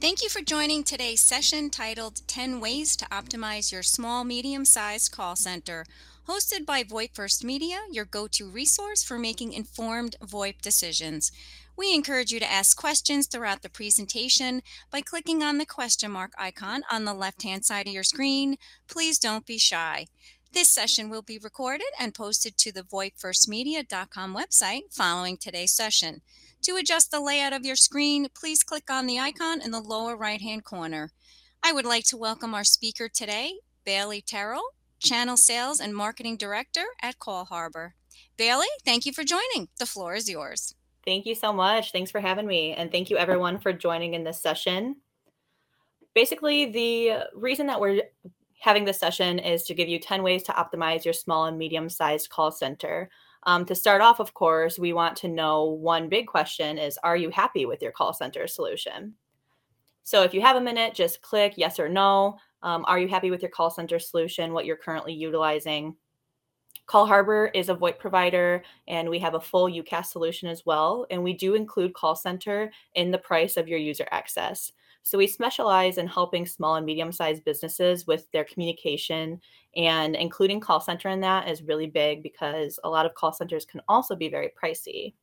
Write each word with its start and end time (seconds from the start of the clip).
Thank 0.00 0.22
you 0.22 0.28
for 0.28 0.40
joining 0.40 0.84
today's 0.84 1.20
session 1.20 1.68
titled 1.68 2.22
10 2.28 2.60
Ways 2.60 2.94
to 2.96 3.04
Optimize 3.06 3.72
Your 3.72 3.82
Small 3.82 4.22
Medium 4.22 4.64
Sized 4.64 5.10
Call 5.10 5.34
Center, 5.34 5.84
hosted 6.28 6.66
by 6.66 6.82
VoIP 6.82 7.14
First 7.14 7.42
Media, 7.42 7.78
your 7.90 8.04
go 8.04 8.26
to 8.26 8.50
resource 8.50 9.02
for 9.02 9.18
making 9.18 9.54
informed 9.54 10.14
VoIP 10.20 10.60
decisions. 10.60 11.32
We 11.74 11.94
encourage 11.94 12.30
you 12.30 12.38
to 12.38 12.50
ask 12.50 12.76
questions 12.76 13.26
throughout 13.26 13.62
the 13.62 13.70
presentation 13.70 14.62
by 14.90 15.00
clicking 15.00 15.42
on 15.42 15.56
the 15.56 15.64
question 15.64 16.10
mark 16.10 16.32
icon 16.36 16.82
on 16.92 17.06
the 17.06 17.14
left 17.14 17.44
hand 17.44 17.64
side 17.64 17.86
of 17.86 17.94
your 17.94 18.02
screen. 18.02 18.58
Please 18.88 19.18
don't 19.18 19.46
be 19.46 19.56
shy. 19.56 20.08
This 20.52 20.68
session 20.68 21.08
will 21.08 21.22
be 21.22 21.38
recorded 21.38 21.88
and 21.98 22.14
posted 22.14 22.58
to 22.58 22.72
the 22.72 22.82
VoIPFirstMedia.com 22.82 24.36
website 24.36 24.82
following 24.90 25.38
today's 25.38 25.72
session. 25.72 26.20
To 26.62 26.76
adjust 26.76 27.10
the 27.10 27.20
layout 27.20 27.54
of 27.54 27.64
your 27.64 27.76
screen, 27.76 28.28
please 28.38 28.62
click 28.62 28.90
on 28.90 29.06
the 29.06 29.18
icon 29.18 29.62
in 29.62 29.70
the 29.70 29.80
lower 29.80 30.14
right 30.14 30.42
hand 30.42 30.64
corner. 30.64 31.10
I 31.62 31.72
would 31.72 31.86
like 31.86 32.04
to 32.08 32.18
welcome 32.18 32.52
our 32.52 32.64
speaker 32.64 33.08
today, 33.08 33.60
Bailey 33.84 34.20
Terrell, 34.20 34.74
Channel 35.00 35.36
Sales 35.36 35.80
and 35.80 35.94
Marketing 35.94 36.36
Director 36.36 36.84
at 37.02 37.18
Call 37.18 37.44
Harbor. 37.44 37.94
Bailey, 38.36 38.66
thank 38.84 39.06
you 39.06 39.12
for 39.12 39.24
joining. 39.24 39.68
The 39.78 39.86
floor 39.86 40.14
is 40.14 40.28
yours. 40.28 40.74
Thank 41.04 41.26
you 41.26 41.34
so 41.34 41.52
much. 41.52 41.92
Thanks 41.92 42.10
for 42.10 42.20
having 42.20 42.46
me. 42.46 42.72
And 42.72 42.90
thank 42.90 43.10
you 43.10 43.16
everyone 43.16 43.58
for 43.58 43.72
joining 43.72 44.14
in 44.14 44.24
this 44.24 44.42
session. 44.42 44.96
Basically, 46.14 46.66
the 46.66 47.24
reason 47.34 47.66
that 47.68 47.80
we're 47.80 48.02
having 48.60 48.84
this 48.84 48.98
session 48.98 49.38
is 49.38 49.62
to 49.64 49.74
give 49.74 49.88
you 49.88 49.98
10 49.98 50.22
ways 50.22 50.42
to 50.44 50.52
optimize 50.52 51.04
your 51.04 51.14
small 51.14 51.46
and 51.46 51.56
medium 51.56 51.88
sized 51.88 52.28
call 52.28 52.50
center. 52.50 53.08
Um, 53.44 53.64
to 53.66 53.74
start 53.74 54.00
off, 54.00 54.20
of 54.20 54.34
course, 54.34 54.78
we 54.78 54.92
want 54.92 55.16
to 55.18 55.28
know 55.28 55.64
one 55.64 56.08
big 56.08 56.26
question 56.26 56.76
is 56.76 56.98
Are 57.02 57.16
you 57.16 57.30
happy 57.30 57.66
with 57.66 57.80
your 57.80 57.92
call 57.92 58.12
center 58.12 58.46
solution? 58.46 59.14
So 60.02 60.22
if 60.22 60.34
you 60.34 60.40
have 60.40 60.56
a 60.56 60.60
minute, 60.60 60.94
just 60.94 61.22
click 61.22 61.54
yes 61.56 61.78
or 61.78 61.88
no. 61.88 62.38
Um, 62.62 62.84
are 62.86 62.98
you 62.98 63.08
happy 63.08 63.30
with 63.30 63.42
your 63.42 63.50
call 63.50 63.70
center 63.70 63.98
solution, 63.98 64.52
what 64.52 64.66
you're 64.66 64.76
currently 64.76 65.12
utilizing? 65.12 65.94
Call 66.86 67.06
Harbor 67.06 67.50
is 67.54 67.68
a 67.68 67.74
VoIP 67.74 67.98
provider, 67.98 68.62
and 68.88 69.10
we 69.10 69.18
have 69.18 69.34
a 69.34 69.40
full 69.40 69.68
UCaaS 69.68 70.06
solution 70.06 70.48
as 70.48 70.64
well. 70.64 71.06
And 71.10 71.22
we 71.22 71.34
do 71.34 71.54
include 71.54 71.92
call 71.92 72.16
center 72.16 72.70
in 72.94 73.10
the 73.10 73.18
price 73.18 73.58
of 73.58 73.68
your 73.68 73.78
user 73.78 74.08
access. 74.10 74.72
So 75.02 75.18
we 75.18 75.26
specialize 75.26 75.98
in 75.98 76.06
helping 76.06 76.46
small 76.46 76.76
and 76.76 76.84
medium 76.84 77.12
sized 77.12 77.44
businesses 77.44 78.06
with 78.06 78.30
their 78.32 78.44
communication 78.44 79.40
and 79.76 80.16
including 80.16 80.60
call 80.60 80.80
center 80.80 81.08
in 81.08 81.20
that 81.20 81.48
is 81.48 81.62
really 81.62 81.86
big 81.86 82.22
because 82.22 82.78
a 82.84 82.90
lot 82.90 83.06
of 83.06 83.14
call 83.14 83.32
centers 83.32 83.64
can 83.64 83.80
also 83.88 84.16
be 84.16 84.28
very 84.28 84.50
pricey. 84.62 85.14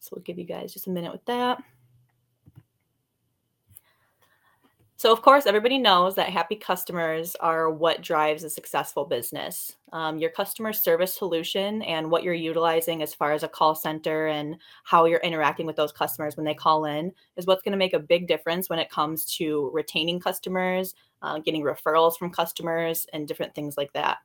So 0.00 0.10
we'll 0.14 0.24
give 0.24 0.38
you 0.38 0.44
guys 0.44 0.72
just 0.72 0.88
a 0.88 0.90
minute 0.90 1.12
with 1.12 1.24
that. 1.26 1.62
So, 5.02 5.10
of 5.10 5.20
course, 5.20 5.46
everybody 5.46 5.78
knows 5.78 6.14
that 6.14 6.28
happy 6.28 6.54
customers 6.54 7.34
are 7.40 7.68
what 7.68 8.02
drives 8.02 8.44
a 8.44 8.50
successful 8.50 9.04
business. 9.04 9.74
Um, 9.92 10.16
your 10.16 10.30
customer 10.30 10.72
service 10.72 11.12
solution 11.12 11.82
and 11.82 12.08
what 12.08 12.22
you're 12.22 12.34
utilizing 12.34 13.02
as 13.02 13.12
far 13.12 13.32
as 13.32 13.42
a 13.42 13.48
call 13.48 13.74
center 13.74 14.28
and 14.28 14.58
how 14.84 15.06
you're 15.06 15.18
interacting 15.18 15.66
with 15.66 15.74
those 15.74 15.90
customers 15.90 16.36
when 16.36 16.46
they 16.46 16.54
call 16.54 16.84
in 16.84 17.10
is 17.36 17.46
what's 17.46 17.62
going 17.62 17.72
to 17.72 17.78
make 17.78 17.94
a 17.94 17.98
big 17.98 18.28
difference 18.28 18.70
when 18.70 18.78
it 18.78 18.90
comes 18.90 19.24
to 19.38 19.70
retaining 19.74 20.20
customers, 20.20 20.94
uh, 21.22 21.40
getting 21.40 21.64
referrals 21.64 22.16
from 22.16 22.30
customers, 22.30 23.04
and 23.12 23.26
different 23.26 23.56
things 23.56 23.76
like 23.76 23.92
that. 23.94 24.18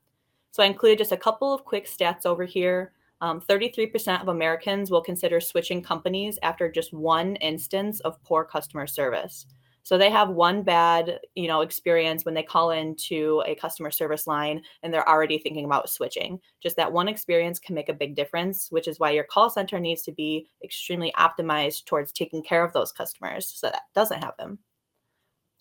So, 0.52 0.62
I 0.62 0.68
included 0.68 1.00
just 1.00 1.12
a 1.12 1.18
couple 1.18 1.52
of 1.52 1.66
quick 1.66 1.88
stats 1.88 2.28
over 2.28 2.46
here. 2.46 2.92
Um, 3.20 3.42
33% 3.42 4.22
of 4.22 4.28
Americans 4.28 4.92
will 4.92 5.02
consider 5.02 5.40
switching 5.42 5.82
companies 5.82 6.38
after 6.44 6.72
just 6.72 6.94
one 6.94 7.36
instance 7.38 8.00
of 8.02 8.22
poor 8.22 8.44
customer 8.46 8.86
service. 8.86 9.48
So 9.88 9.98
they 9.98 10.10
have 10.10 10.28
one 10.28 10.64
bad, 10.64 11.22
you 11.34 11.48
know, 11.48 11.62
experience 11.62 12.26
when 12.26 12.34
they 12.34 12.44
call 12.44 12.72
into 12.72 13.42
a 13.46 13.56
customer 13.56 13.90
service 13.90 14.28
line 14.28 14.62
and 14.84 14.94
they're 14.94 15.08
already 15.08 15.38
thinking 15.38 15.64
about 15.64 15.90
switching. 15.90 16.42
Just 16.62 16.76
that 16.76 16.92
one 16.92 17.08
experience 17.08 17.58
can 17.58 17.74
make 17.74 17.88
a 17.88 17.94
big 17.94 18.14
difference, 18.14 18.68
which 18.70 18.90
is 18.90 19.00
why 19.00 19.12
your 19.12 19.24
call 19.24 19.50
center 19.50 19.80
needs 19.80 20.02
to 20.02 20.12
be 20.12 20.50
extremely 20.62 21.14
optimized 21.18 21.86
towards 21.86 22.12
taking 22.12 22.44
care 22.44 22.66
of 22.66 22.74
those 22.74 22.92
customers 22.92 23.48
so 23.48 23.68
that 23.68 23.84
doesn't 23.96 24.22
happen. 24.22 24.58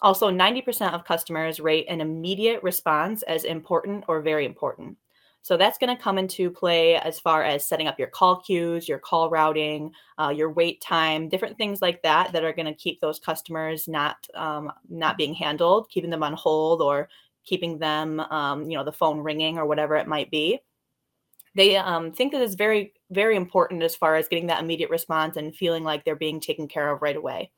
Also, 0.03 0.29
90% 0.29 0.93
of 0.93 1.05
customers 1.05 1.61
rate 1.61 1.87
an 1.89 2.01
immediate 2.01 2.61
response 2.65 3.23
as 3.23 3.45
important 3.45 4.03
or 4.09 4.23
very 4.23 4.45
important. 4.45 4.97
So 5.47 5.57
that's 5.57 5.79
going 5.79 5.97
to 5.97 6.03
come 6.03 6.19
into 6.19 6.51
play 6.51 6.97
as 6.97 7.21
far 7.21 7.45
as 7.45 7.65
setting 7.65 7.87
up 7.87 8.01
your 8.01 8.09
call 8.09 8.41
queues, 8.41 8.89
your 8.89 8.99
call 8.99 9.31
routing, 9.31 9.93
uh, 10.19 10.31
your 10.37 10.51
wait 10.51 10.81
time, 10.81 11.29
different 11.29 11.57
things 11.57 11.81
like 11.81 12.03
that 12.03 12.33
that 12.33 12.43
are 12.43 12.53
going 12.53 12.67
to 12.67 12.75
keep 12.75 13.01
those 13.01 13.21
customers 13.21 13.87
not 13.87 14.27
um, 14.35 14.73
not 14.89 15.17
being 15.17 15.35
handled, 15.35 15.89
keeping 15.89 16.11
them 16.11 16.25
on 16.25 16.33
hold, 16.33 16.83
or 16.83 17.09
keeping 17.45 17.79
them, 17.79 18.19
um, 18.19 18.69
you 18.69 18.77
know, 18.77 18.83
the 18.83 18.91
phone 18.91 19.21
ringing 19.21 19.57
or 19.57 19.67
whatever 19.67 19.95
it 19.95 20.09
might 20.09 20.33
be. 20.33 20.59
They 21.55 21.77
um, 21.77 22.11
think 22.11 22.33
that 22.33 22.43
it's 22.43 22.57
very 22.57 22.93
very 23.13 23.37
important 23.37 23.85
as 23.85 23.95
far 23.95 24.17
as 24.17 24.27
getting 24.27 24.49
that 24.49 24.61
immediate 24.61 24.91
response 24.91 25.37
and 25.37 25.55
feeling 25.55 25.85
like 25.85 26.05
they're 26.05 26.17
being 26.17 26.41
taken 26.41 26.67
care 26.67 26.91
of 26.91 27.03
right 27.03 27.15
away. 27.15 27.53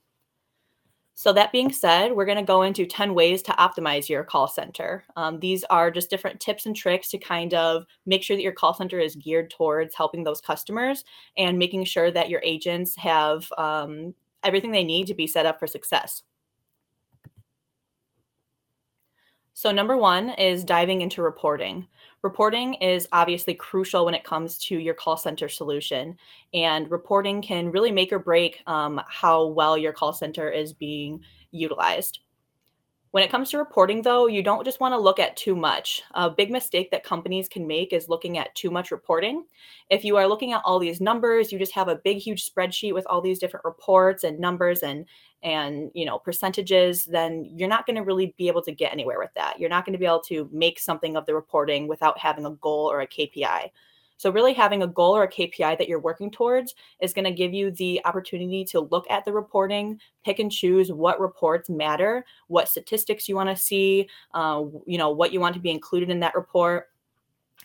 So, 1.20 1.32
that 1.32 1.50
being 1.50 1.72
said, 1.72 2.12
we're 2.12 2.26
going 2.26 2.38
to 2.38 2.44
go 2.44 2.62
into 2.62 2.86
10 2.86 3.12
ways 3.12 3.42
to 3.42 3.52
optimize 3.54 4.08
your 4.08 4.22
call 4.22 4.46
center. 4.46 5.02
Um, 5.16 5.40
these 5.40 5.64
are 5.64 5.90
just 5.90 6.10
different 6.10 6.38
tips 6.38 6.64
and 6.64 6.76
tricks 6.76 7.08
to 7.08 7.18
kind 7.18 7.54
of 7.54 7.86
make 8.06 8.22
sure 8.22 8.36
that 8.36 8.42
your 8.44 8.52
call 8.52 8.72
center 8.72 9.00
is 9.00 9.16
geared 9.16 9.50
towards 9.50 9.96
helping 9.96 10.22
those 10.22 10.40
customers 10.40 11.04
and 11.36 11.58
making 11.58 11.86
sure 11.86 12.12
that 12.12 12.28
your 12.28 12.40
agents 12.44 12.94
have 12.94 13.50
um, 13.58 14.14
everything 14.44 14.70
they 14.70 14.84
need 14.84 15.08
to 15.08 15.14
be 15.14 15.26
set 15.26 15.44
up 15.44 15.58
for 15.58 15.66
success. 15.66 16.22
So, 19.54 19.72
number 19.72 19.96
one 19.96 20.30
is 20.30 20.62
diving 20.62 21.00
into 21.00 21.20
reporting. 21.20 21.88
Reporting 22.22 22.74
is 22.74 23.06
obviously 23.12 23.54
crucial 23.54 24.04
when 24.04 24.14
it 24.14 24.24
comes 24.24 24.58
to 24.58 24.76
your 24.76 24.94
call 24.94 25.16
center 25.16 25.48
solution, 25.48 26.16
and 26.52 26.90
reporting 26.90 27.40
can 27.40 27.70
really 27.70 27.92
make 27.92 28.12
or 28.12 28.18
break 28.18 28.60
um, 28.66 29.00
how 29.06 29.46
well 29.46 29.78
your 29.78 29.92
call 29.92 30.12
center 30.12 30.50
is 30.50 30.72
being 30.72 31.20
utilized. 31.52 32.20
When 33.12 33.22
it 33.22 33.30
comes 33.30 33.50
to 33.50 33.58
reporting, 33.58 34.02
though, 34.02 34.26
you 34.26 34.42
don't 34.42 34.64
just 34.64 34.80
want 34.80 34.92
to 34.92 35.00
look 35.00 35.18
at 35.18 35.36
too 35.36 35.56
much. 35.56 36.02
A 36.12 36.28
big 36.28 36.50
mistake 36.50 36.90
that 36.90 37.04
companies 37.04 37.48
can 37.48 37.66
make 37.66 37.92
is 37.94 38.08
looking 38.08 38.36
at 38.36 38.54
too 38.54 38.70
much 38.70 38.90
reporting. 38.90 39.46
If 39.88 40.04
you 40.04 40.16
are 40.18 40.26
looking 40.26 40.52
at 40.52 40.60
all 40.64 40.78
these 40.78 41.00
numbers, 41.00 41.50
you 41.50 41.58
just 41.58 41.72
have 41.72 41.88
a 41.88 41.96
big, 42.04 42.18
huge 42.18 42.50
spreadsheet 42.50 42.92
with 42.92 43.06
all 43.06 43.22
these 43.22 43.38
different 43.38 43.64
reports 43.64 44.24
and 44.24 44.38
numbers 44.38 44.82
and 44.82 45.06
and 45.42 45.90
you 45.94 46.04
know 46.04 46.18
percentages 46.18 47.04
then 47.04 47.44
you're 47.44 47.68
not 47.68 47.86
going 47.86 47.96
to 47.96 48.02
really 48.02 48.34
be 48.36 48.48
able 48.48 48.62
to 48.62 48.72
get 48.72 48.92
anywhere 48.92 49.18
with 49.18 49.32
that. 49.34 49.58
You're 49.58 49.70
not 49.70 49.84
going 49.84 49.92
to 49.92 49.98
be 49.98 50.06
able 50.06 50.22
to 50.22 50.48
make 50.52 50.78
something 50.78 51.16
of 51.16 51.26
the 51.26 51.34
reporting 51.34 51.88
without 51.88 52.18
having 52.18 52.46
a 52.46 52.50
goal 52.50 52.90
or 52.90 53.00
a 53.00 53.06
kpi 53.06 53.70
so 54.18 54.32
really 54.32 54.52
having 54.52 54.82
a 54.82 54.86
goal 54.86 55.16
or 55.16 55.22
a 55.22 55.30
kpi 55.30 55.78
that 55.78 55.88
you're 55.88 56.00
working 56.00 56.30
towards 56.30 56.74
is 57.00 57.14
going 57.14 57.24
to 57.24 57.30
give 57.30 57.54
you 57.54 57.70
the 57.70 58.00
opportunity 58.04 58.64
to 58.64 58.80
look 58.80 59.08
at 59.08 59.24
the 59.24 59.32
reporting 59.32 59.98
pick 60.24 60.40
and 60.40 60.52
choose 60.52 60.92
what 60.92 61.20
reports 61.20 61.70
matter 61.70 62.24
what 62.48 62.68
statistics 62.68 63.28
you 63.28 63.36
want 63.36 63.48
to 63.48 63.56
see 63.56 64.08
uh, 64.34 64.62
you 64.86 64.98
know 64.98 65.10
what 65.10 65.32
you 65.32 65.40
want 65.40 65.54
to 65.54 65.60
be 65.60 65.70
included 65.70 66.10
in 66.10 66.20
that 66.20 66.34
report. 66.34 66.90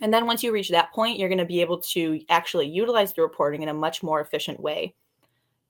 And 0.02 0.12
then 0.12 0.26
once 0.26 0.42
you 0.42 0.52
reach 0.52 0.70
that 0.70 0.92
point, 0.92 1.20
you're 1.20 1.30
going 1.30 1.38
to 1.38 1.46
be 1.46 1.62
able 1.62 1.78
to 1.80 2.20
actually 2.28 2.68
utilize 2.68 3.14
the 3.14 3.22
reporting 3.22 3.62
in 3.62 3.70
a 3.70 3.74
much 3.74 4.02
more 4.02 4.22
efficient 4.22 4.60
way. 4.60 4.96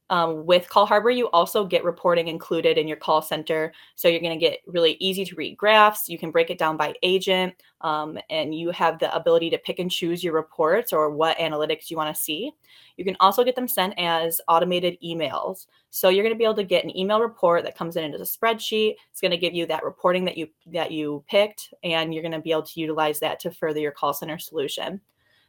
Um, 0.09 0.45
with 0.45 0.69
Call 0.69 0.85
Harbor, 0.85 1.09
you 1.09 1.29
also 1.29 1.65
get 1.65 1.83
reporting 1.83 2.27
included 2.27 2.77
in 2.77 2.87
your 2.87 2.97
call 2.97 3.21
center. 3.21 3.73
So 3.95 4.07
you're 4.07 4.19
going 4.19 4.37
to 4.37 4.45
get 4.45 4.59
really 4.67 4.97
easy 4.99 5.25
to 5.25 5.35
read 5.35 5.57
graphs. 5.57 6.09
You 6.09 6.17
can 6.17 6.29
break 6.29 6.49
it 6.49 6.59
down 6.59 6.77
by 6.77 6.93
agent, 7.03 7.55
um, 7.81 8.19
and 8.29 8.53
you 8.53 8.69
have 8.71 8.99
the 8.99 9.13
ability 9.15 9.49
to 9.51 9.57
pick 9.57 9.79
and 9.79 9.89
choose 9.89 10.23
your 10.23 10.33
reports 10.33 10.93
or 10.93 11.09
what 11.09 11.37
analytics 11.37 11.89
you 11.89 11.97
want 11.97 12.13
to 12.13 12.21
see. 12.21 12.51
You 12.97 13.05
can 13.05 13.17
also 13.19 13.43
get 13.43 13.55
them 13.55 13.67
sent 13.67 13.93
as 13.97 14.39
automated 14.47 14.97
emails. 15.03 15.67
So 15.89 16.09
you're 16.09 16.23
going 16.23 16.35
to 16.35 16.37
be 16.37 16.43
able 16.43 16.55
to 16.55 16.63
get 16.63 16.83
an 16.83 16.95
email 16.97 17.21
report 17.21 17.63
that 17.63 17.77
comes 17.77 17.95
in 17.95 18.13
as 18.13 18.21
a 18.21 18.23
spreadsheet. 18.23 18.95
It's 19.11 19.21
going 19.21 19.31
to 19.31 19.37
give 19.37 19.53
you 19.53 19.65
that 19.67 19.83
reporting 19.83 20.25
that 20.25 20.37
you 20.37 20.47
that 20.67 20.91
you 20.91 21.23
picked, 21.29 21.73
and 21.83 22.13
you're 22.13 22.23
going 22.23 22.33
to 22.33 22.39
be 22.39 22.51
able 22.51 22.63
to 22.63 22.79
utilize 22.79 23.19
that 23.21 23.39
to 23.41 23.51
further 23.51 23.79
your 23.79 23.91
call 23.91 24.13
center 24.13 24.37
solution. 24.37 25.01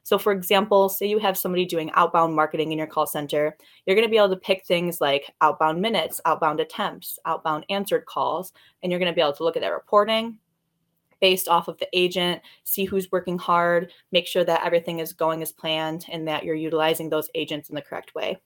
So, 0.04 0.18
for 0.18 0.32
example, 0.32 0.90
say 0.90 1.06
you 1.06 1.18
have 1.18 1.36
somebody 1.38 1.64
doing 1.64 1.90
outbound 1.92 2.36
marketing 2.36 2.72
in 2.72 2.78
your 2.78 2.86
call 2.86 3.06
center, 3.06 3.56
you're 3.84 3.96
going 3.96 4.06
to 4.06 4.10
be 4.10 4.18
able 4.18 4.28
to 4.28 4.36
pick 4.36 4.64
things 4.64 5.00
like 5.00 5.32
outbound 5.40 5.80
minutes, 5.80 6.20
outbound 6.26 6.60
attempts, 6.60 7.18
outbound 7.24 7.64
answered 7.70 8.04
calls, 8.04 8.52
and 8.82 8.92
you're 8.92 8.98
going 8.98 9.10
to 9.10 9.14
be 9.14 9.22
able 9.22 9.32
to 9.32 9.42
look 9.42 9.56
at 9.56 9.62
that 9.62 9.72
reporting, 9.72 10.38
based 11.22 11.48
off 11.48 11.68
of 11.68 11.78
the 11.78 11.88
agent, 11.94 12.42
see 12.64 12.84
who's 12.84 13.10
working 13.10 13.38
hard, 13.38 13.92
make 14.12 14.26
sure 14.26 14.44
that 14.44 14.62
everything 14.62 14.98
is 14.98 15.14
going 15.14 15.40
as 15.40 15.52
planned 15.52 16.04
and 16.12 16.28
that 16.28 16.44
you're 16.44 16.54
utilizing 16.54 17.08
those 17.08 17.30
agents 17.34 17.70
in 17.70 17.74
the 17.74 17.80
correct 17.80 18.14
way. 18.14 18.38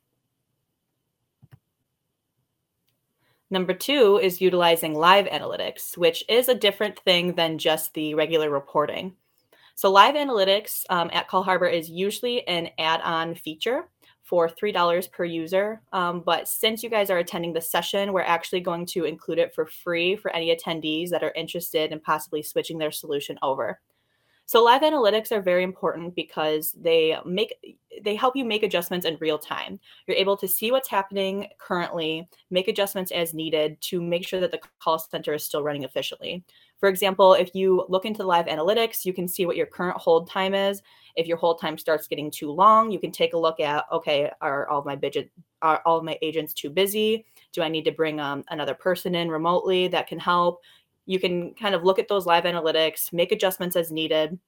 Number 3.50 3.74
two 3.74 4.20
is 4.22 4.40
utilizing 4.40 4.94
live 4.94 5.26
analytics, 5.26 5.96
which 5.96 6.22
is 6.28 6.48
a 6.48 6.54
different 6.54 7.00
thing 7.00 7.34
than 7.34 7.58
just 7.58 7.94
the 7.94 8.14
regular 8.14 8.48
reporting. 8.48 9.16
So, 9.78 9.92
live 9.92 10.16
analytics 10.16 10.82
um, 10.90 11.08
at 11.12 11.28
Call 11.28 11.44
Harbor 11.44 11.68
is 11.68 11.88
usually 11.88 12.44
an 12.48 12.70
add 12.80 13.00
on 13.02 13.36
feature 13.36 13.88
for 14.24 14.48
$3 14.48 15.12
per 15.12 15.24
user. 15.24 15.80
Um, 15.92 16.20
but 16.26 16.48
since 16.48 16.82
you 16.82 16.90
guys 16.90 17.10
are 17.10 17.18
attending 17.18 17.52
the 17.52 17.60
session, 17.60 18.12
we're 18.12 18.22
actually 18.22 18.58
going 18.58 18.86
to 18.86 19.04
include 19.04 19.38
it 19.38 19.54
for 19.54 19.66
free 19.66 20.16
for 20.16 20.34
any 20.34 20.52
attendees 20.52 21.10
that 21.10 21.22
are 21.22 21.30
interested 21.36 21.92
in 21.92 22.00
possibly 22.00 22.42
switching 22.42 22.78
their 22.78 22.90
solution 22.90 23.38
over. 23.40 23.78
So 24.46 24.64
live 24.64 24.82
analytics 24.82 25.30
are 25.30 25.42
very 25.42 25.62
important 25.62 26.16
because 26.16 26.72
they 26.72 27.16
make 27.24 27.54
they 28.02 28.16
help 28.16 28.34
you 28.34 28.46
make 28.46 28.62
adjustments 28.62 29.04
in 29.06 29.18
real 29.20 29.38
time. 29.38 29.78
You're 30.06 30.16
able 30.16 30.38
to 30.38 30.48
see 30.48 30.72
what's 30.72 30.88
happening 30.88 31.48
currently, 31.58 32.26
make 32.50 32.66
adjustments 32.66 33.12
as 33.12 33.34
needed 33.34 33.78
to 33.82 34.00
make 34.00 34.26
sure 34.26 34.40
that 34.40 34.50
the 34.50 34.60
call 34.80 34.98
center 34.98 35.34
is 35.34 35.44
still 35.44 35.62
running 35.62 35.84
efficiently. 35.84 36.44
For 36.78 36.88
example, 36.88 37.34
if 37.34 37.54
you 37.54 37.84
look 37.88 38.04
into 38.04 38.18
the 38.18 38.28
live 38.28 38.46
analytics, 38.46 39.04
you 39.04 39.12
can 39.12 39.26
see 39.26 39.46
what 39.46 39.56
your 39.56 39.66
current 39.66 39.98
hold 39.98 40.30
time 40.30 40.54
is. 40.54 40.82
If 41.16 41.26
your 41.26 41.36
hold 41.36 41.60
time 41.60 41.76
starts 41.76 42.06
getting 42.06 42.30
too 42.30 42.52
long, 42.52 42.90
you 42.90 43.00
can 43.00 43.10
take 43.10 43.34
a 43.34 43.38
look 43.38 43.58
at 43.58 43.84
okay, 43.90 44.30
are 44.40 44.68
all 44.68 44.84
my 44.84 44.96
budget 44.96 45.30
are 45.60 45.82
all 45.84 46.02
my 46.02 46.16
agents 46.22 46.54
too 46.54 46.70
busy? 46.70 47.26
Do 47.52 47.62
I 47.62 47.68
need 47.68 47.84
to 47.86 47.92
bring 47.92 48.20
um, 48.20 48.44
another 48.50 48.74
person 48.74 49.14
in 49.16 49.28
remotely 49.28 49.88
that 49.88 50.06
can 50.06 50.20
help? 50.20 50.60
you 51.08 51.18
can 51.18 51.54
kind 51.54 51.74
of 51.74 51.84
look 51.84 51.98
at 51.98 52.06
those 52.06 52.26
live 52.26 52.44
analytics, 52.44 53.14
make 53.14 53.32
adjustments 53.32 53.76
as 53.76 53.90
needed, 53.90 54.38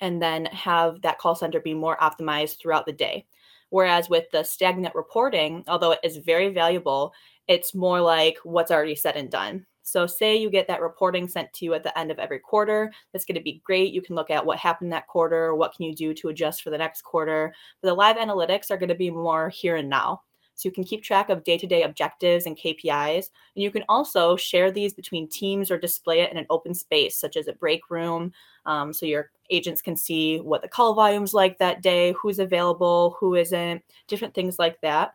and 0.00 0.20
then 0.22 0.46
have 0.46 1.02
that 1.02 1.18
call 1.18 1.34
center 1.34 1.60
be 1.60 1.74
more 1.74 1.98
optimized 1.98 2.58
throughout 2.58 2.86
the 2.86 2.92
day. 2.92 3.26
Whereas 3.68 4.08
with 4.08 4.24
the 4.32 4.42
stagnant 4.42 4.94
reporting, 4.94 5.64
although 5.68 5.92
it 5.92 6.00
is 6.02 6.16
very 6.16 6.48
valuable, 6.48 7.12
it's 7.46 7.74
more 7.74 8.00
like 8.00 8.38
what's 8.42 8.70
already 8.70 8.94
said 8.94 9.16
and 9.16 9.30
done. 9.30 9.66
So, 9.82 10.06
say 10.06 10.36
you 10.36 10.50
get 10.50 10.68
that 10.68 10.80
reporting 10.80 11.28
sent 11.28 11.52
to 11.54 11.64
you 11.64 11.74
at 11.74 11.82
the 11.82 11.96
end 11.98 12.10
of 12.10 12.18
every 12.18 12.38
quarter. 12.38 12.92
That's 13.12 13.24
going 13.24 13.36
to 13.36 13.42
be 13.42 13.62
great. 13.64 13.92
You 13.92 14.02
can 14.02 14.14
look 14.14 14.30
at 14.30 14.44
what 14.44 14.58
happened 14.58 14.92
that 14.92 15.06
quarter, 15.06 15.54
what 15.54 15.74
can 15.74 15.84
you 15.86 15.94
do 15.94 16.14
to 16.14 16.28
adjust 16.28 16.62
for 16.62 16.70
the 16.70 16.78
next 16.78 17.02
quarter. 17.02 17.52
But 17.80 17.88
the 17.88 17.94
live 17.94 18.16
analytics 18.16 18.70
are 18.70 18.76
going 18.76 18.88
to 18.88 18.94
be 18.94 19.10
more 19.10 19.48
here 19.48 19.76
and 19.76 19.88
now. 19.88 20.22
So 20.54 20.68
you 20.68 20.72
can 20.72 20.84
keep 20.84 21.02
track 21.02 21.28
of 21.28 21.44
day 21.44 21.58
to 21.58 21.66
day 21.66 21.82
objectives 21.82 22.46
and 22.46 22.56
KPIs. 22.56 23.30
And 23.56 23.62
you 23.62 23.70
can 23.70 23.84
also 23.88 24.36
share 24.36 24.70
these 24.70 24.92
between 24.92 25.28
teams 25.28 25.70
or 25.70 25.78
display 25.78 26.20
it 26.20 26.30
in 26.30 26.38
an 26.38 26.46
open 26.50 26.74
space, 26.74 27.18
such 27.18 27.36
as 27.36 27.48
a 27.48 27.54
break 27.54 27.90
room. 27.90 28.32
Um, 28.66 28.92
so 28.92 29.06
your 29.06 29.30
agents 29.50 29.82
can 29.82 29.96
see 29.96 30.38
what 30.38 30.62
the 30.62 30.68
call 30.68 30.94
volume's 30.94 31.34
like 31.34 31.58
that 31.58 31.82
day, 31.82 32.12
who's 32.12 32.38
available, 32.38 33.16
who 33.18 33.34
isn't, 33.34 33.82
different 34.08 34.34
things 34.34 34.58
like 34.58 34.80
that. 34.82 35.14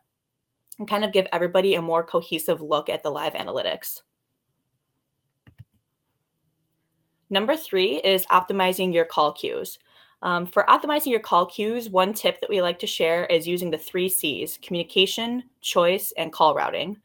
And 0.80 0.88
kind 0.88 1.06
of 1.06 1.14
give 1.14 1.28
everybody 1.32 1.76
a 1.76 1.82
more 1.82 2.04
cohesive 2.04 2.62
look 2.62 2.90
at 2.90 3.02
the 3.02 3.10
live 3.10 3.34
analytics. 3.34 4.02
Number 7.30 7.58
three 7.58 7.98
is 7.98 8.26
optimizing 8.28 8.94
your 8.94 9.06
call 9.06 9.34
queues. 9.34 9.80
Um, 10.22 10.46
for 10.46 10.64
optimizing 10.68 11.08
your 11.08 11.20
call 11.20 11.46
queues, 11.46 11.90
one 11.90 12.14
tip 12.14 12.40
that 12.42 12.50
we 12.50 12.62
like 12.62 12.80
to 12.80 12.88
share 12.88 13.26
is 13.26 13.48
using 13.48 13.70
the 13.70 13.78
three 13.78 14.10
C's 14.10 14.58
communication, 14.62 15.44
choice, 15.62 16.14
and 16.18 16.34
call 16.34 16.56
routing. 16.56 16.98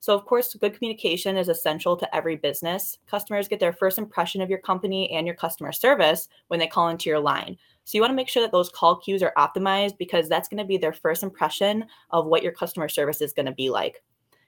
So, 0.00 0.14
of 0.14 0.26
course, 0.26 0.54
good 0.54 0.74
communication 0.74 1.36
is 1.36 1.48
essential 1.48 1.96
to 1.96 2.14
every 2.14 2.36
business. 2.36 2.98
Customers 3.08 3.48
get 3.48 3.58
their 3.58 3.72
first 3.72 3.98
impression 3.98 4.40
of 4.40 4.50
your 4.50 4.60
company 4.60 5.10
and 5.10 5.26
your 5.26 5.34
customer 5.34 5.72
service 5.72 6.28
when 6.48 6.60
they 6.60 6.68
call 6.68 6.88
into 6.88 7.08
your 7.08 7.18
line. 7.18 7.56
So, 7.84 7.96
you 7.96 8.02
want 8.02 8.12
to 8.12 8.16
make 8.16 8.28
sure 8.28 8.42
that 8.42 8.52
those 8.52 8.68
call 8.68 8.96
queues 8.96 9.22
are 9.22 9.32
optimized 9.36 9.98
because 9.98 10.28
that's 10.28 10.48
going 10.48 10.58
to 10.58 10.64
be 10.64 10.76
their 10.76 10.92
first 10.92 11.22
impression 11.22 11.86
of 12.10 12.26
what 12.26 12.42
your 12.42 12.52
customer 12.52 12.88
service 12.88 13.20
is 13.20 13.32
going 13.32 13.46
to 13.46 13.52
be 13.52 13.70
like. 13.70 14.02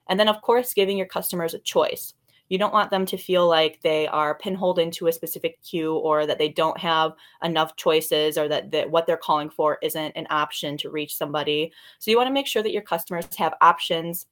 And 0.09 0.21
then, 0.21 0.29
of 0.29 0.43
course, 0.43 0.75
giving 0.75 0.99
your 0.99 1.07
customers 1.07 1.55
a 1.55 1.59
choice. 1.61 2.15
You 2.51 2.59
don't 2.59 2.75
want 2.75 2.91
them 2.91 3.07
to 3.07 3.17
feel 3.17 3.49
like 3.49 3.81
they 3.81 4.07
are 4.09 4.37
pinholed 4.37 4.79
into 4.79 5.07
a 5.07 5.13
specific 5.13 5.63
queue 5.63 5.95
or 5.95 6.27
that 6.27 6.39
they 6.39 6.49
don't 6.49 6.77
have 6.77 7.13
enough 7.43 7.77
choices 7.77 8.37
or 8.37 8.49
that, 8.49 8.73
that 8.73 8.91
what 8.91 9.07
they're 9.07 9.17
calling 9.17 9.49
for 9.49 9.79
isn't 9.83 10.13
an 10.17 10.27
option 10.29 10.77
to 10.79 10.91
reach 10.91 11.17
somebody. 11.17 11.73
So 12.01 12.11
you 12.11 12.17
want 12.17 12.27
to 12.27 12.35
make 12.35 12.49
sure 12.49 12.63
that 12.63 12.73
your 12.73 12.83
customers 12.83 13.27
have 13.37 13.55
options 13.61 14.27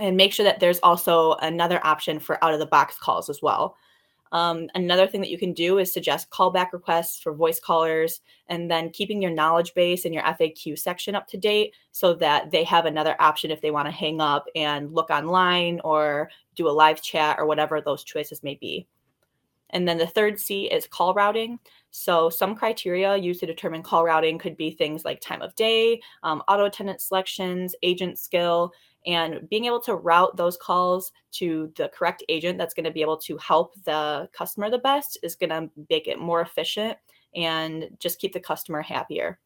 and 0.00 0.16
make 0.16 0.32
sure 0.32 0.44
that 0.44 0.60
there's 0.60 0.80
also 0.82 1.34
another 1.34 1.80
option 1.86 2.18
for 2.18 2.42
out 2.44 2.52
of 2.52 2.58
the 2.58 2.66
box 2.66 2.98
calls 2.98 3.30
as 3.30 3.40
well. 3.40 3.76
Um, 4.32 4.68
another 4.74 5.06
thing 5.06 5.20
that 5.20 5.30
you 5.30 5.38
can 5.38 5.52
do 5.52 5.78
is 5.78 5.92
suggest 5.92 6.30
callback 6.30 6.72
requests 6.72 7.20
for 7.20 7.32
voice 7.32 7.60
callers 7.60 8.20
and 8.48 8.70
then 8.70 8.90
keeping 8.90 9.22
your 9.22 9.30
knowledge 9.30 9.74
base 9.74 10.04
and 10.04 10.14
your 10.14 10.22
FAQ 10.24 10.78
section 10.78 11.14
up 11.14 11.26
to 11.28 11.36
date 11.36 11.74
so 11.92 12.14
that 12.14 12.50
they 12.50 12.64
have 12.64 12.86
another 12.86 13.16
option 13.20 13.50
if 13.50 13.60
they 13.60 13.70
want 13.70 13.86
to 13.86 13.92
hang 13.92 14.20
up 14.20 14.46
and 14.54 14.92
look 14.92 15.10
online 15.10 15.80
or 15.84 16.30
do 16.54 16.68
a 16.68 16.70
live 16.70 17.02
chat 17.02 17.38
or 17.38 17.46
whatever 17.46 17.80
those 17.80 18.04
choices 18.04 18.42
may 18.42 18.54
be. 18.54 18.86
And 19.70 19.86
then 19.86 19.98
the 19.98 20.06
third 20.06 20.38
C 20.40 20.64
is 20.64 20.86
call 20.86 21.14
routing. 21.14 21.58
So, 21.90 22.30
some 22.30 22.54
criteria 22.54 23.16
used 23.16 23.40
to 23.40 23.46
determine 23.46 23.82
call 23.82 24.04
routing 24.04 24.38
could 24.38 24.56
be 24.56 24.70
things 24.70 25.04
like 25.04 25.20
time 25.20 25.42
of 25.42 25.54
day, 25.56 26.00
um, 26.22 26.42
auto 26.48 26.64
attendant 26.64 27.00
selections, 27.00 27.74
agent 27.82 28.18
skill, 28.18 28.72
and 29.08 29.48
being 29.48 29.64
able 29.64 29.80
to 29.80 29.96
route 29.96 30.36
those 30.36 30.58
calls 30.58 31.12
to 31.32 31.72
the 31.76 31.88
correct 31.88 32.22
agent 32.28 32.58
that's 32.58 32.74
going 32.74 32.84
to 32.84 32.90
be 32.90 33.00
able 33.00 33.16
to 33.16 33.38
help 33.38 33.74
the 33.84 34.28
customer 34.32 34.70
the 34.70 34.78
best 34.78 35.18
is 35.22 35.34
going 35.34 35.50
to 35.50 35.70
make 35.88 36.06
it 36.06 36.20
more 36.20 36.42
efficient 36.42 36.96
and 37.34 37.88
just 37.98 38.20
keep 38.20 38.34
the 38.34 38.40
customer 38.40 38.82
happier. 38.82 39.38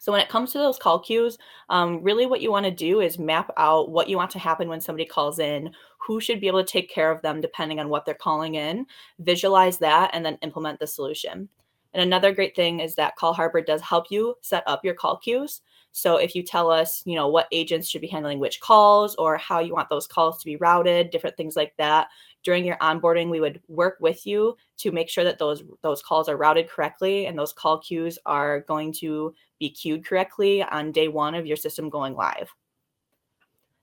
So 0.00 0.10
when 0.12 0.20
it 0.20 0.28
comes 0.28 0.52
to 0.52 0.58
those 0.58 0.78
call 0.78 0.98
queues, 0.98 1.38
um, 1.70 2.02
really 2.02 2.26
what 2.26 2.40
you 2.40 2.50
want 2.50 2.66
to 2.66 2.72
do 2.72 3.00
is 3.00 3.18
map 3.18 3.50
out 3.56 3.90
what 3.90 4.08
you 4.08 4.16
want 4.16 4.30
to 4.32 4.38
happen 4.38 4.68
when 4.68 4.80
somebody 4.80 5.04
calls 5.04 5.38
in, 5.38 5.70
who 5.98 6.20
should 6.20 6.40
be 6.40 6.48
able 6.48 6.62
to 6.62 6.70
take 6.70 6.90
care 6.90 7.10
of 7.10 7.22
them 7.22 7.40
depending 7.40 7.78
on 7.78 7.88
what 7.88 8.04
they're 8.04 8.14
calling 8.14 8.56
in, 8.56 8.84
visualize 9.20 9.78
that, 9.78 10.10
and 10.12 10.26
then 10.26 10.38
implement 10.42 10.80
the 10.80 10.86
solution. 10.86 11.48
And 11.94 12.02
another 12.02 12.32
great 12.32 12.54
thing 12.54 12.80
is 12.80 12.94
that 12.96 13.16
Call 13.16 13.32
Harbor 13.32 13.62
does 13.62 13.80
help 13.80 14.10
you 14.10 14.34
set 14.42 14.62
up 14.66 14.84
your 14.84 14.94
call 14.94 15.16
queues. 15.16 15.62
So 15.96 16.18
if 16.18 16.34
you 16.34 16.42
tell 16.42 16.70
us, 16.70 17.02
you 17.06 17.14
know, 17.14 17.26
what 17.26 17.48
agents 17.52 17.88
should 17.88 18.02
be 18.02 18.06
handling 18.06 18.38
which 18.38 18.60
calls 18.60 19.14
or 19.14 19.38
how 19.38 19.60
you 19.60 19.72
want 19.72 19.88
those 19.88 20.06
calls 20.06 20.38
to 20.38 20.44
be 20.44 20.56
routed, 20.56 21.08
different 21.08 21.38
things 21.38 21.56
like 21.56 21.72
that, 21.78 22.08
during 22.42 22.66
your 22.66 22.76
onboarding, 22.82 23.30
we 23.30 23.40
would 23.40 23.62
work 23.66 23.96
with 23.98 24.26
you 24.26 24.58
to 24.76 24.92
make 24.92 25.08
sure 25.08 25.24
that 25.24 25.38
those 25.38 25.64
those 25.80 26.02
calls 26.02 26.28
are 26.28 26.36
routed 26.36 26.68
correctly 26.68 27.24
and 27.24 27.38
those 27.38 27.54
call 27.54 27.78
queues 27.78 28.18
are 28.26 28.60
going 28.60 28.92
to 28.92 29.34
be 29.58 29.70
queued 29.70 30.04
correctly 30.04 30.62
on 30.62 30.92
day 30.92 31.08
1 31.08 31.34
of 31.34 31.46
your 31.46 31.56
system 31.56 31.88
going 31.88 32.14
live. 32.14 32.50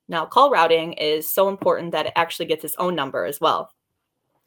Now, 0.08 0.27
call 0.27 0.51
routing 0.51 0.93
is 0.93 1.27
so 1.27 1.50
important 1.50 1.93
that 1.93 2.05
it 2.05 2.13
actually 2.15 2.46
gets 2.46 2.63
its 2.63 2.75
own 2.77 2.93
number 2.93 3.25
as 3.25 3.41
well. 3.41 3.72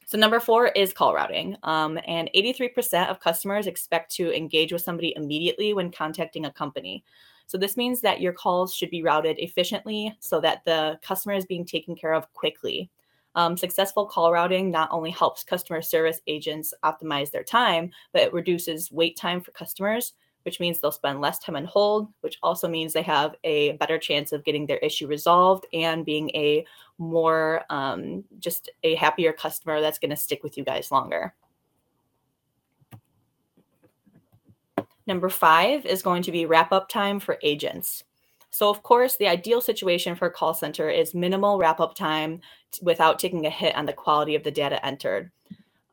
So, 0.06 0.16
number 0.16 0.38
four 0.38 0.68
is 0.68 0.92
call 0.92 1.14
routing. 1.14 1.56
Um, 1.64 1.98
and 2.06 2.30
83% 2.32 3.08
of 3.08 3.18
customers 3.18 3.66
expect 3.66 4.14
to 4.14 4.32
engage 4.32 4.72
with 4.72 4.82
somebody 4.82 5.14
immediately 5.16 5.74
when 5.74 5.90
contacting 5.90 6.46
a 6.46 6.52
company. 6.52 7.02
So 7.46 7.56
this 7.56 7.76
means 7.76 8.00
that 8.00 8.20
your 8.20 8.32
calls 8.32 8.74
should 8.74 8.90
be 8.90 9.02
routed 9.02 9.38
efficiently 9.38 10.16
so 10.20 10.40
that 10.40 10.64
the 10.64 10.98
customer 11.02 11.34
is 11.34 11.46
being 11.46 11.64
taken 11.64 11.94
care 11.94 12.12
of 12.12 12.32
quickly. 12.34 12.90
Um, 13.36 13.56
successful 13.56 14.06
call 14.06 14.32
routing 14.32 14.70
not 14.70 14.88
only 14.90 15.10
helps 15.10 15.44
customer 15.44 15.82
service 15.82 16.20
agents 16.26 16.72
optimize 16.84 17.30
their 17.30 17.44
time, 17.44 17.90
but 18.12 18.22
it 18.22 18.32
reduces 18.32 18.90
wait 18.90 19.16
time 19.16 19.42
for 19.42 19.50
customers, 19.52 20.14
which 20.44 20.58
means 20.58 20.80
they'll 20.80 20.90
spend 20.90 21.20
less 21.20 21.38
time 21.38 21.54
on 21.54 21.66
hold, 21.66 22.08
which 22.22 22.38
also 22.42 22.66
means 22.66 22.92
they 22.92 23.02
have 23.02 23.36
a 23.44 23.72
better 23.72 23.98
chance 23.98 24.32
of 24.32 24.44
getting 24.44 24.66
their 24.66 24.78
issue 24.78 25.06
resolved 25.06 25.66
and 25.74 26.06
being 26.06 26.30
a 26.30 26.64
more 26.98 27.62
um, 27.68 28.24
just 28.38 28.70
a 28.84 28.94
happier 28.94 29.32
customer 29.32 29.82
that's 29.82 29.98
going 29.98 30.10
to 30.10 30.16
stick 30.16 30.42
with 30.42 30.56
you 30.56 30.64
guys 30.64 30.90
longer. 30.90 31.34
Number 35.06 35.28
five 35.28 35.86
is 35.86 36.02
going 36.02 36.22
to 36.24 36.32
be 36.32 36.46
wrap 36.46 36.72
up 36.72 36.88
time 36.88 37.20
for 37.20 37.38
agents. 37.42 38.04
So, 38.50 38.70
of 38.70 38.82
course, 38.82 39.16
the 39.16 39.28
ideal 39.28 39.60
situation 39.60 40.16
for 40.16 40.26
a 40.26 40.32
call 40.32 40.54
center 40.54 40.88
is 40.88 41.14
minimal 41.14 41.58
wrap 41.58 41.78
up 41.78 41.94
time 41.94 42.40
without 42.82 43.18
taking 43.18 43.46
a 43.46 43.50
hit 43.50 43.76
on 43.76 43.86
the 43.86 43.92
quality 43.92 44.34
of 44.34 44.42
the 44.42 44.50
data 44.50 44.84
entered. 44.84 45.30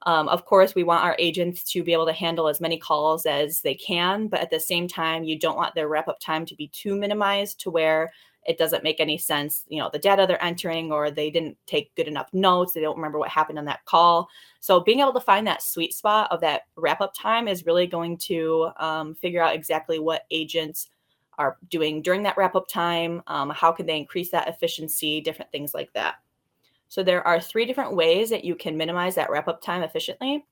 Um, 0.06 0.28
of 0.28 0.46
course, 0.46 0.76
we 0.76 0.84
want 0.84 1.04
our 1.04 1.16
agents 1.20 1.64
to 1.72 1.84
be 1.84 1.94
able 1.94 2.06
to 2.06 2.14
handle 2.14 2.48
as 2.48 2.60
many 2.60 2.78
calls 2.78 3.26
as 3.26 3.62
they 3.62 3.76
can, 3.76 4.28
but 4.28 4.42
at 4.42 4.50
the 4.50 4.60
same 4.60 4.88
time, 4.88 5.24
you 5.24 5.40
don't 5.40 5.56
want 5.56 5.76
their 5.76 5.88
wrap 5.88 6.08
up 6.08 6.20
time 6.20 6.46
to 6.46 6.56
be 6.56 6.68
too 6.70 6.96
minimized 6.96 7.60
to 7.62 7.70
where 7.70 8.12
it 8.46 8.58
doesn't 8.58 8.84
make 8.84 9.00
any 9.00 9.18
sense 9.18 9.64
you 9.68 9.80
know 9.80 9.90
the 9.92 10.00
data 10.00 10.26
they're 10.28 10.44
entering 10.44 10.92
or 10.92 11.10
they 11.10 11.30
didn't 11.30 11.58
take 11.66 11.94
good 11.96 12.08
enough 12.08 12.30
notes 12.34 12.74
they 12.74 12.82
don't 12.82 12.96
remember 12.96 13.20
what 13.20 13.30
happened 13.30 13.60
on 13.60 13.66
that 13.66 13.86
call. 13.86 14.28
So 14.60 14.80
being 14.80 15.00
able 15.00 15.14
to 15.14 15.20
find 15.20 15.46
that 15.48 15.62
sweet 15.62 15.94
spot 15.94 16.32
of 16.32 16.40
that 16.42 16.64
wrap 16.76 17.02
up 17.02 17.14
time 17.14 17.48
is 17.48 17.66
really 17.66 17.88
going 17.88 18.18
to 18.20 18.70
um, 18.78 19.16
figure 19.16 19.42
out 19.42 19.56
exactly 19.56 20.00
what 20.00 20.26
agents 20.32 20.90
are 21.38 21.58
doing 21.70 22.02
during 22.02 22.24
that 22.24 22.38
wrap 22.38 22.56
up 22.56 22.68
time 22.68 23.22
um, 23.28 23.50
how 23.50 23.72
can 23.72 23.86
they 23.86 23.98
increase 23.98 24.30
that 24.32 24.48
efficiency 24.48 25.20
different 25.20 25.52
things 25.52 25.74
like 25.74 25.92
that. 25.94 26.16
So 26.94 27.02
there 27.02 27.26
are 27.26 27.42
three 27.42 27.66
different 27.66 27.96
ways 27.96 28.30
that 28.30 28.46
you 28.46 28.56
can 28.56 28.78
minimize 28.78 29.16
that 29.16 29.32
wrap 29.32 29.48
up 29.48 29.62
time 29.62 29.82
efficiently. 29.82 30.46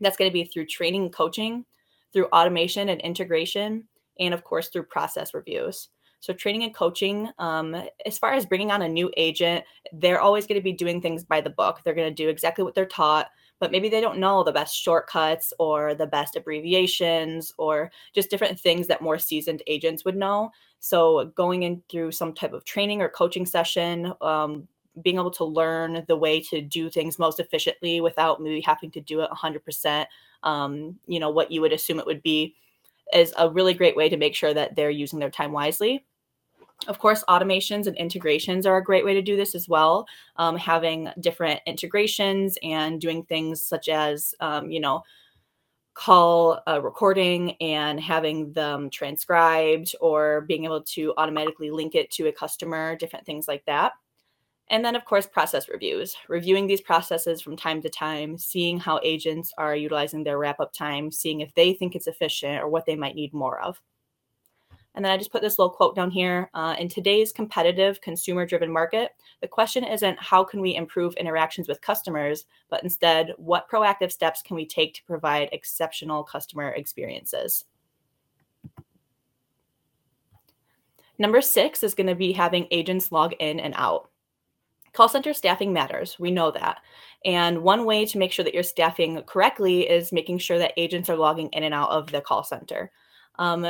That's 0.00 0.16
going 0.16 0.30
to 0.30 0.32
be 0.32 0.44
through 0.44 0.66
training 0.66 1.04
and 1.04 1.12
coaching, 1.12 1.64
through 2.12 2.26
automation 2.26 2.90
and 2.90 3.00
integration, 3.00 3.84
and 4.18 4.34
of 4.34 4.44
course, 4.44 4.68
through 4.68 4.82
process 4.84 5.32
reviews. 5.32 5.88
So, 6.20 6.32
training 6.34 6.64
and 6.64 6.74
coaching, 6.74 7.30
um, 7.38 7.74
as 8.04 8.18
far 8.18 8.32
as 8.34 8.44
bringing 8.46 8.70
on 8.70 8.82
a 8.82 8.88
new 8.88 9.10
agent, 9.16 9.64
they're 9.92 10.20
always 10.20 10.46
going 10.46 10.60
to 10.60 10.64
be 10.64 10.72
doing 10.72 11.00
things 11.00 11.24
by 11.24 11.40
the 11.40 11.50
book. 11.50 11.80
They're 11.84 11.94
going 11.94 12.14
to 12.14 12.22
do 12.22 12.28
exactly 12.28 12.62
what 12.62 12.74
they're 12.74 12.84
taught, 12.86 13.28
but 13.58 13.72
maybe 13.72 13.88
they 13.88 14.00
don't 14.02 14.18
know 14.18 14.44
the 14.44 14.52
best 14.52 14.76
shortcuts 14.76 15.52
or 15.58 15.94
the 15.94 16.06
best 16.06 16.36
abbreviations 16.36 17.52
or 17.58 17.90
just 18.14 18.30
different 18.30 18.60
things 18.60 18.86
that 18.88 19.00
more 19.02 19.18
seasoned 19.18 19.62
agents 19.66 20.04
would 20.04 20.16
know. 20.16 20.50
So, 20.78 21.32
going 21.34 21.62
in 21.62 21.82
through 21.90 22.12
some 22.12 22.34
type 22.34 22.52
of 22.52 22.64
training 22.64 23.00
or 23.02 23.08
coaching 23.08 23.46
session, 23.46 24.12
um, 24.20 24.68
being 25.02 25.16
able 25.16 25.30
to 25.30 25.44
learn 25.44 26.04
the 26.08 26.16
way 26.16 26.40
to 26.40 26.60
do 26.60 26.90
things 26.90 27.18
most 27.18 27.40
efficiently 27.40 28.00
without 28.00 28.42
maybe 28.42 28.60
having 28.60 28.90
to 28.90 29.00
do 29.00 29.20
it 29.20 29.30
100%, 29.30 30.08
um, 30.42 30.98
you 31.06 31.18
know, 31.20 31.30
what 31.30 31.50
you 31.50 31.60
would 31.60 31.72
assume 31.72 31.98
it 31.98 32.06
would 32.06 32.22
be 32.22 32.54
is 33.14 33.34
a 33.38 33.50
really 33.50 33.74
great 33.74 33.96
way 33.96 34.08
to 34.08 34.16
make 34.16 34.34
sure 34.34 34.54
that 34.54 34.76
they're 34.76 34.90
using 34.90 35.18
their 35.18 35.30
time 35.30 35.52
wisely. 35.52 36.04
Of 36.88 36.98
course, 36.98 37.22
automations 37.28 37.86
and 37.86 37.96
integrations 37.96 38.64
are 38.64 38.78
a 38.78 38.84
great 38.84 39.04
way 39.04 39.12
to 39.14 39.22
do 39.22 39.36
this 39.36 39.54
as 39.54 39.68
well. 39.68 40.06
Um, 40.36 40.56
having 40.56 41.10
different 41.20 41.60
integrations 41.66 42.56
and 42.62 43.00
doing 43.00 43.22
things 43.24 43.62
such 43.62 43.88
as, 43.88 44.34
um, 44.40 44.70
you 44.70 44.80
know, 44.80 45.02
call 45.94 46.62
a 46.66 46.80
recording 46.80 47.52
and 47.60 48.00
having 48.00 48.52
them 48.54 48.88
transcribed 48.88 49.94
or 50.00 50.42
being 50.42 50.64
able 50.64 50.82
to 50.82 51.12
automatically 51.18 51.70
link 51.70 51.94
it 51.94 52.10
to 52.12 52.28
a 52.28 52.32
customer, 52.32 52.96
different 52.96 53.26
things 53.26 53.46
like 53.46 53.64
that. 53.66 53.92
And 54.68 54.84
then, 54.84 54.96
of 54.96 55.04
course, 55.04 55.26
process 55.26 55.68
reviews, 55.68 56.16
reviewing 56.28 56.66
these 56.66 56.80
processes 56.80 57.42
from 57.42 57.56
time 57.56 57.82
to 57.82 57.90
time, 57.90 58.38
seeing 58.38 58.78
how 58.78 59.00
agents 59.02 59.52
are 59.58 59.76
utilizing 59.76 60.24
their 60.24 60.38
wrap 60.38 60.60
up 60.60 60.72
time, 60.72 61.10
seeing 61.10 61.40
if 61.40 61.52
they 61.54 61.74
think 61.74 61.94
it's 61.94 62.06
efficient 62.06 62.62
or 62.62 62.68
what 62.68 62.86
they 62.86 62.96
might 62.96 63.16
need 63.16 63.34
more 63.34 63.60
of. 63.60 63.82
And 64.94 65.04
then 65.04 65.12
I 65.12 65.16
just 65.16 65.30
put 65.30 65.40
this 65.40 65.58
little 65.58 65.72
quote 65.72 65.94
down 65.94 66.10
here. 66.10 66.50
Uh, 66.52 66.74
in 66.78 66.88
today's 66.88 67.32
competitive, 67.32 68.00
consumer 68.00 68.44
driven 68.44 68.72
market, 68.72 69.12
the 69.40 69.48
question 69.48 69.84
isn't 69.84 70.20
how 70.20 70.42
can 70.42 70.60
we 70.60 70.74
improve 70.74 71.14
interactions 71.14 71.68
with 71.68 71.80
customers, 71.80 72.46
but 72.68 72.82
instead, 72.82 73.32
what 73.36 73.70
proactive 73.70 74.10
steps 74.10 74.42
can 74.42 74.56
we 74.56 74.66
take 74.66 74.94
to 74.94 75.04
provide 75.04 75.48
exceptional 75.52 76.24
customer 76.24 76.70
experiences? 76.70 77.64
Number 81.18 81.42
six 81.42 81.82
is 81.82 81.94
going 81.94 82.06
to 82.06 82.14
be 82.14 82.32
having 82.32 82.66
agents 82.70 83.12
log 83.12 83.34
in 83.38 83.60
and 83.60 83.74
out. 83.76 84.10
Call 84.92 85.08
center 85.08 85.34
staffing 85.34 85.72
matters. 85.72 86.18
We 86.18 86.30
know 86.30 86.50
that. 86.50 86.80
And 87.24 87.62
one 87.62 87.84
way 87.84 88.06
to 88.06 88.18
make 88.18 88.32
sure 88.32 88.44
that 88.44 88.54
you're 88.54 88.62
staffing 88.62 89.22
correctly 89.22 89.88
is 89.88 90.12
making 90.12 90.38
sure 90.38 90.58
that 90.58 90.72
agents 90.76 91.08
are 91.08 91.16
logging 91.16 91.48
in 91.52 91.62
and 91.62 91.74
out 91.74 91.90
of 91.90 92.10
the 92.10 92.22
call 92.22 92.42
center. 92.42 92.90
Um, 93.40 93.66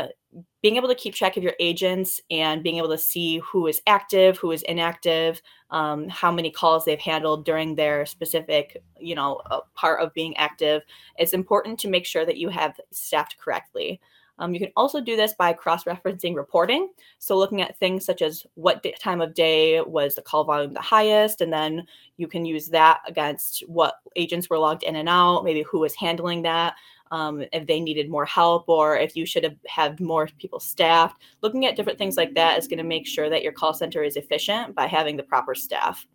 being 0.62 0.76
able 0.76 0.88
to 0.88 0.94
keep 0.94 1.14
track 1.14 1.36
of 1.36 1.42
your 1.42 1.54
agents 1.58 2.20
and 2.30 2.62
being 2.62 2.76
able 2.76 2.90
to 2.90 2.98
see 2.98 3.38
who 3.38 3.66
is 3.66 3.80
active, 3.86 4.36
who 4.36 4.50
is 4.50 4.62
inactive, 4.62 5.40
um, 5.70 6.08
how 6.08 6.30
many 6.30 6.50
calls 6.50 6.84
they've 6.84 6.98
handled 6.98 7.44
during 7.44 7.74
their 7.74 8.04
specific, 8.04 8.82
you 8.98 9.14
know, 9.14 9.40
uh, 9.50 9.60
part 9.74 10.00
of 10.00 10.12
being 10.12 10.36
active. 10.36 10.82
It's 11.18 11.32
important 11.32 11.78
to 11.80 11.88
make 11.88 12.04
sure 12.04 12.26
that 12.26 12.36
you 12.36 12.48
have 12.50 12.78
staffed 12.92 13.38
correctly. 13.38 14.00
Um, 14.40 14.54
you 14.54 14.58
can 14.58 14.72
also 14.74 15.00
do 15.00 15.16
this 15.16 15.34
by 15.34 15.52
cross-referencing 15.52 16.34
reporting. 16.34 16.88
So 17.18 17.36
looking 17.36 17.60
at 17.60 17.78
things 17.78 18.04
such 18.04 18.22
as 18.22 18.44
what 18.54 18.84
time 18.98 19.20
of 19.20 19.34
day 19.34 19.80
was 19.82 20.14
the 20.14 20.22
call 20.22 20.44
volume 20.44 20.72
the 20.72 20.80
highest, 20.80 21.40
and 21.40 21.52
then 21.52 21.86
you 22.16 22.26
can 22.26 22.44
use 22.44 22.66
that 22.68 23.00
against 23.06 23.62
what 23.68 23.94
agents 24.16 24.50
were 24.50 24.58
logged 24.58 24.82
in 24.82 24.96
and 24.96 25.08
out, 25.08 25.44
maybe 25.44 25.62
who 25.62 25.78
was 25.78 25.94
handling 25.94 26.42
that 26.42 26.74
um, 27.10 27.44
if 27.52 27.66
they 27.66 27.80
needed 27.80 28.08
more 28.08 28.24
help 28.24 28.68
or 28.68 28.96
if 28.96 29.16
you 29.16 29.26
should 29.26 29.44
have 29.44 29.56
had 29.66 30.00
more 30.00 30.28
people 30.38 30.60
staffed. 30.60 31.22
Looking 31.42 31.66
at 31.66 31.76
different 31.76 31.98
things 31.98 32.16
like 32.16 32.34
that 32.34 32.58
is 32.58 32.68
going 32.68 32.78
to 32.78 32.84
make 32.84 33.06
sure 33.06 33.28
that 33.28 33.42
your 33.42 33.52
call 33.52 33.74
center 33.74 34.02
is 34.02 34.16
efficient 34.16 34.74
by 34.74 34.86
having 34.86 35.16
the 35.16 35.22
proper 35.22 35.54
staff. 35.54 36.06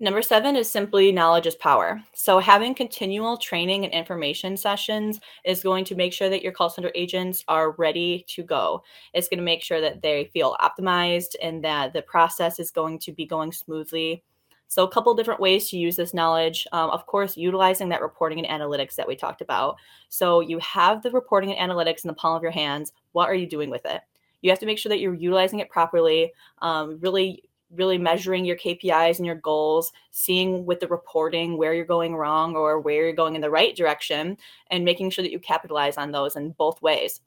Number 0.00 0.22
seven 0.22 0.54
is 0.54 0.70
simply 0.70 1.10
knowledge 1.10 1.48
is 1.48 1.56
power. 1.56 2.00
So, 2.14 2.38
having 2.38 2.72
continual 2.72 3.36
training 3.36 3.84
and 3.84 3.92
information 3.92 4.56
sessions 4.56 5.18
is 5.44 5.60
going 5.60 5.84
to 5.86 5.96
make 5.96 6.12
sure 6.12 6.30
that 6.30 6.42
your 6.42 6.52
call 6.52 6.70
center 6.70 6.92
agents 6.94 7.42
are 7.48 7.72
ready 7.72 8.24
to 8.28 8.44
go. 8.44 8.84
It's 9.12 9.26
going 9.26 9.38
to 9.38 9.44
make 9.44 9.60
sure 9.60 9.80
that 9.80 10.00
they 10.00 10.30
feel 10.32 10.56
optimized 10.60 11.34
and 11.42 11.64
that 11.64 11.94
the 11.94 12.02
process 12.02 12.60
is 12.60 12.70
going 12.70 13.00
to 13.00 13.12
be 13.12 13.26
going 13.26 13.50
smoothly. 13.50 14.22
So, 14.68 14.84
a 14.84 14.90
couple 14.90 15.12
different 15.14 15.40
ways 15.40 15.68
to 15.70 15.76
use 15.76 15.96
this 15.96 16.14
knowledge. 16.14 16.64
Um, 16.70 16.90
of 16.90 17.04
course, 17.06 17.36
utilizing 17.36 17.88
that 17.88 18.00
reporting 18.00 18.44
and 18.44 18.62
analytics 18.62 18.94
that 18.94 19.08
we 19.08 19.16
talked 19.16 19.40
about. 19.40 19.78
So, 20.10 20.38
you 20.38 20.60
have 20.60 21.02
the 21.02 21.10
reporting 21.10 21.52
and 21.52 21.72
analytics 21.72 22.04
in 22.04 22.08
the 22.08 22.14
palm 22.14 22.36
of 22.36 22.42
your 22.42 22.52
hands. 22.52 22.92
What 23.12 23.28
are 23.28 23.34
you 23.34 23.48
doing 23.48 23.68
with 23.68 23.84
it? 23.84 24.02
You 24.42 24.50
have 24.50 24.60
to 24.60 24.66
make 24.66 24.78
sure 24.78 24.90
that 24.90 25.00
you're 25.00 25.14
utilizing 25.14 25.58
it 25.58 25.70
properly, 25.70 26.32
um, 26.62 27.00
really, 27.00 27.42
really 27.70 27.98
measuring 27.98 28.44
your 28.44 28.56
KPIs 28.56 29.18
and 29.18 29.26
your 29.26 29.36
goals, 29.36 29.92
seeing 30.10 30.64
with 30.64 30.80
the 30.80 30.88
reporting 30.88 31.56
where 31.56 31.74
you're 31.74 31.84
going 31.84 32.16
wrong 32.16 32.56
or 32.56 32.80
where 32.80 33.04
you're 33.04 33.12
going 33.12 33.34
in 33.34 33.40
the 33.40 33.50
right 33.50 33.76
direction, 33.76 34.36
and 34.70 34.84
making 34.84 35.10
sure 35.10 35.22
that 35.22 35.32
you 35.32 35.38
capitalize 35.38 35.96
on 35.96 36.10
those 36.10 36.36
in 36.36 36.50
both 36.52 36.80
ways. 36.80 37.20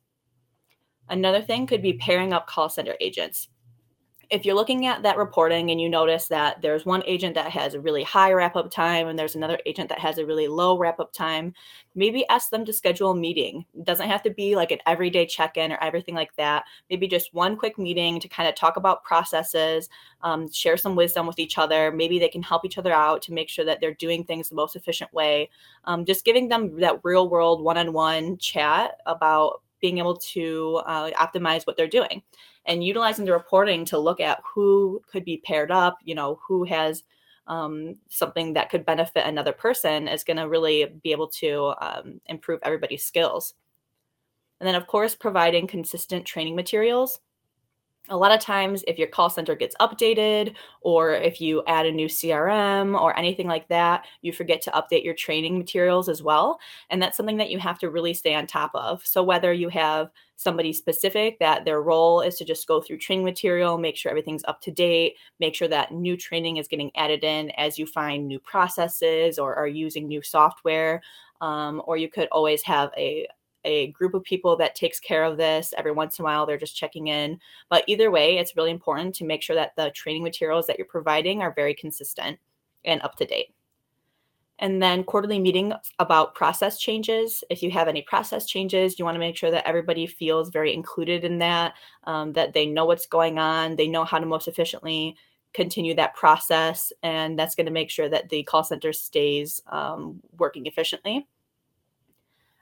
Another 1.09 1.41
thing 1.41 1.67
could 1.67 1.81
be 1.81 1.93
pairing 1.93 2.33
up 2.33 2.47
call 2.47 2.69
center 2.69 2.95
agents 2.99 3.49
if 4.31 4.45
you're 4.45 4.55
looking 4.55 4.85
at 4.85 5.03
that 5.03 5.17
reporting 5.17 5.71
and 5.71 5.81
you 5.81 5.89
notice 5.89 6.29
that 6.29 6.61
there's 6.61 6.85
one 6.85 7.03
agent 7.05 7.35
that 7.35 7.51
has 7.51 7.73
a 7.73 7.81
really 7.81 8.01
high 8.01 8.31
wrap 8.31 8.55
up 8.55 8.71
time 8.71 9.07
and 9.07 9.19
there's 9.19 9.35
another 9.35 9.59
agent 9.65 9.89
that 9.89 9.99
has 9.99 10.17
a 10.17 10.25
really 10.25 10.47
low 10.47 10.77
wrap 10.77 11.01
up 11.01 11.11
time, 11.11 11.53
maybe 11.95 12.25
ask 12.29 12.49
them 12.49 12.63
to 12.63 12.71
schedule 12.71 13.11
a 13.11 13.15
meeting. 13.15 13.65
It 13.77 13.83
doesn't 13.83 14.07
have 14.07 14.23
to 14.23 14.29
be 14.29 14.55
like 14.55 14.71
an 14.71 14.79
everyday 14.87 15.25
check 15.25 15.57
in 15.57 15.73
or 15.73 15.83
everything 15.83 16.15
like 16.15 16.33
that. 16.37 16.63
Maybe 16.89 17.09
just 17.09 17.33
one 17.33 17.57
quick 17.57 17.77
meeting 17.77 18.21
to 18.21 18.29
kind 18.29 18.47
of 18.47 18.55
talk 18.55 18.77
about 18.77 19.03
processes, 19.03 19.89
um, 20.21 20.49
share 20.49 20.77
some 20.77 20.95
wisdom 20.95 21.27
with 21.27 21.37
each 21.37 21.57
other. 21.57 21.91
Maybe 21.91 22.17
they 22.17 22.29
can 22.29 22.41
help 22.41 22.63
each 22.63 22.77
other 22.77 22.93
out 22.93 23.21
to 23.23 23.33
make 23.33 23.49
sure 23.49 23.65
that 23.65 23.81
they're 23.81 23.93
doing 23.95 24.23
things 24.23 24.47
the 24.47 24.55
most 24.55 24.77
efficient 24.77 25.13
way. 25.13 25.49
Um, 25.83 26.05
just 26.05 26.23
giving 26.23 26.47
them 26.47 26.79
that 26.79 27.01
real 27.03 27.29
world 27.29 27.61
one 27.61 27.77
on 27.77 27.91
one 27.91 28.37
chat 28.37 29.01
about 29.05 29.61
being 29.81 29.97
able 29.97 30.15
to 30.17 30.81
uh, 30.85 31.09
optimize 31.11 31.65
what 31.67 31.75
they're 31.75 31.87
doing 31.87 32.21
and 32.65 32.83
utilizing 32.83 33.25
the 33.25 33.31
reporting 33.31 33.83
to 33.85 33.97
look 33.97 34.19
at 34.19 34.41
who 34.53 35.01
could 35.11 35.25
be 35.25 35.41
paired 35.43 35.71
up, 35.71 35.97
you 36.03 36.15
know, 36.15 36.39
who 36.47 36.63
has 36.63 37.03
um, 37.47 37.95
something 38.07 38.53
that 38.53 38.69
could 38.69 38.85
benefit 38.85 39.25
another 39.25 39.51
person 39.51 40.07
is 40.07 40.23
going 40.23 40.37
to 40.37 40.47
really 40.47 40.85
be 41.03 41.11
able 41.11 41.27
to 41.27 41.73
um, 41.81 42.21
improve 42.27 42.59
everybody's 42.63 43.03
skills. 43.03 43.55
And 44.59 44.67
then, 44.67 44.75
of 44.75 44.85
course, 44.85 45.15
providing 45.15 45.65
consistent 45.65 46.23
training 46.23 46.55
materials 46.55 47.19
a 48.09 48.17
lot 48.17 48.31
of 48.31 48.39
times 48.39 48.83
if 48.87 48.97
your 48.97 49.07
call 49.07 49.29
center 49.29 49.55
gets 49.55 49.75
updated 49.79 50.55
or 50.81 51.13
if 51.13 51.39
you 51.39 51.63
add 51.67 51.85
a 51.85 51.91
new 51.91 52.07
crm 52.07 52.99
or 52.99 53.17
anything 53.17 53.47
like 53.47 53.67
that 53.67 54.05
you 54.21 54.33
forget 54.33 54.61
to 54.61 54.71
update 54.71 55.03
your 55.03 55.13
training 55.13 55.57
materials 55.57 56.09
as 56.09 56.23
well 56.23 56.59
and 56.89 57.01
that's 57.01 57.15
something 57.15 57.37
that 57.37 57.51
you 57.51 57.59
have 57.59 57.77
to 57.77 57.89
really 57.89 58.13
stay 58.13 58.33
on 58.33 58.47
top 58.47 58.71
of. 58.73 59.05
So 59.05 59.21
whether 59.21 59.53
you 59.53 59.69
have 59.69 60.09
somebody 60.35 60.73
specific 60.73 61.37
that 61.39 61.63
their 61.63 61.83
role 61.83 62.21
is 62.21 62.37
to 62.37 62.45
just 62.45 62.67
go 62.67 62.81
through 62.81 62.97
training 62.97 63.23
material 63.23 63.77
make 63.77 63.95
sure 63.95 64.09
everything's 64.09 64.43
up 64.45 64.59
to 64.61 64.71
date 64.71 65.13
make 65.39 65.53
sure 65.53 65.67
that 65.67 65.93
new 65.93 66.17
training 66.17 66.57
is 66.57 66.67
getting 66.67 66.89
added 66.95 67.23
in 67.23 67.51
as 67.51 67.77
you 67.77 67.85
find 67.85 68.27
new 68.27 68.39
processes 68.39 69.37
or 69.37 69.55
are 69.55 69.67
using 69.67 70.07
new 70.07 70.23
software 70.23 71.01
um, 71.41 71.81
or 71.85 71.97
you 71.97 72.09
could 72.09 72.27
always 72.31 72.63
have 72.63 72.91
a 72.97 73.27
a 73.63 73.87
group 73.91 74.13
of 74.13 74.23
people 74.23 74.55
that 74.57 74.75
takes 74.75 74.99
care 74.99 75.23
of 75.23 75.37
this 75.37 75.73
every 75.77 75.91
once 75.91 76.19
in 76.19 76.23
a 76.23 76.25
while 76.25 76.45
they're 76.45 76.57
just 76.57 76.75
checking 76.75 77.07
in. 77.07 77.39
But 77.69 77.83
either 77.87 78.11
way 78.11 78.37
it's 78.37 78.55
really 78.55 78.71
important 78.71 79.15
to 79.15 79.25
make 79.25 79.41
sure 79.41 79.55
that 79.55 79.75
the 79.75 79.91
training 79.91 80.23
materials 80.23 80.67
that 80.67 80.77
you're 80.77 80.87
providing 80.87 81.41
are 81.41 81.53
very 81.53 81.73
consistent 81.73 82.39
and 82.85 83.01
up 83.01 83.15
to 83.17 83.25
date. 83.25 83.53
And 84.59 84.81
then 84.81 85.03
quarterly 85.03 85.39
meeting 85.39 85.73
about 85.97 86.35
process 86.35 86.77
changes. 86.79 87.43
If 87.49 87.63
you 87.63 87.71
have 87.71 87.87
any 87.87 88.03
process 88.03 88.45
changes 88.45 88.99
you 88.99 89.05
want 89.05 89.15
to 89.15 89.19
make 89.19 89.37
sure 89.37 89.51
that 89.51 89.67
everybody 89.67 90.05
feels 90.05 90.49
very 90.49 90.73
included 90.73 91.23
in 91.23 91.39
that 91.39 91.73
um, 92.05 92.33
that 92.33 92.53
they 92.53 92.65
know 92.65 92.85
what's 92.85 93.05
going 93.05 93.39
on 93.39 93.75
they 93.75 93.87
know 93.87 94.03
how 94.03 94.19
to 94.19 94.25
most 94.25 94.47
efficiently 94.47 95.15
continue 95.53 95.93
that 95.95 96.15
process 96.15 96.93
and 97.03 97.37
that's 97.37 97.55
going 97.55 97.65
to 97.65 97.71
make 97.71 97.89
sure 97.89 98.07
that 98.07 98.29
the 98.29 98.43
call 98.43 98.63
center 98.63 98.93
stays 98.93 99.61
um, 99.67 100.21
working 100.37 100.65
efficiently 100.65 101.27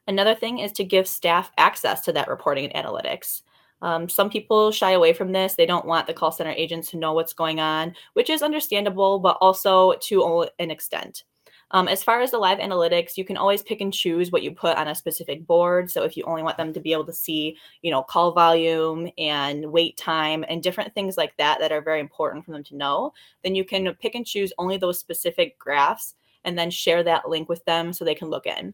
Another 0.09 0.33
thing 0.33 0.57
is 0.57 0.71
to 0.71 0.83
give 0.83 1.07
staff 1.07 1.51
access 1.59 2.01
to 2.01 2.11
that 2.13 2.27
reporting 2.27 2.65
and 2.65 2.83
analytics. 2.83 3.43
Um, 3.83 4.09
some 4.09 4.27
people 4.27 4.71
shy 4.71 4.93
away 4.93 5.13
from 5.13 5.31
this. 5.31 5.53
They 5.53 5.67
don't 5.67 5.85
want 5.85 6.07
the 6.07 6.15
call 6.15 6.31
center 6.31 6.49
agents 6.49 6.89
to 6.89 6.97
know 6.97 7.13
what's 7.13 7.31
going 7.31 7.59
on, 7.59 7.93
which 8.13 8.31
is 8.31 8.41
understandable, 8.41 9.19
but 9.19 9.37
also 9.39 9.93
to 10.07 10.47
an 10.57 10.71
extent. 10.71 11.25
Um, 11.69 11.87
as 11.87 12.03
far 12.03 12.21
as 12.21 12.31
the 12.31 12.39
live 12.39 12.57
analytics, 12.57 13.17
you 13.17 13.23
can 13.23 13.37
always 13.37 13.61
pick 13.61 13.81
and 13.81 13.93
choose 13.93 14.31
what 14.31 14.41
you 14.41 14.49
put 14.51 14.77
on 14.77 14.87
a 14.87 14.95
specific 14.95 15.45
board. 15.45 15.91
So 15.91 16.01
if 16.01 16.17
you 16.17 16.23
only 16.23 16.41
want 16.41 16.57
them 16.57 16.73
to 16.73 16.79
be 16.79 16.91
able 16.91 17.05
to 17.05 17.13
see, 17.13 17.55
you 17.83 17.91
know, 17.91 18.01
call 18.01 18.31
volume 18.31 19.11
and 19.19 19.71
wait 19.71 19.95
time 19.95 20.43
and 20.49 20.63
different 20.63 20.95
things 20.95 21.17
like 21.17 21.37
that 21.37 21.59
that 21.59 21.71
are 21.71 21.83
very 21.83 21.99
important 21.99 22.45
for 22.45 22.51
them 22.51 22.63
to 22.63 22.75
know, 22.75 23.13
then 23.43 23.53
you 23.53 23.63
can 23.63 23.93
pick 24.01 24.15
and 24.15 24.25
choose 24.25 24.51
only 24.57 24.77
those 24.77 24.99
specific 24.99 25.59
graphs 25.59 26.15
and 26.45 26.57
then 26.57 26.71
share 26.71 27.03
that 27.03 27.29
link 27.29 27.47
with 27.47 27.63
them 27.65 27.93
so 27.93 28.03
they 28.03 28.15
can 28.15 28.31
look 28.31 28.47
in 28.47 28.73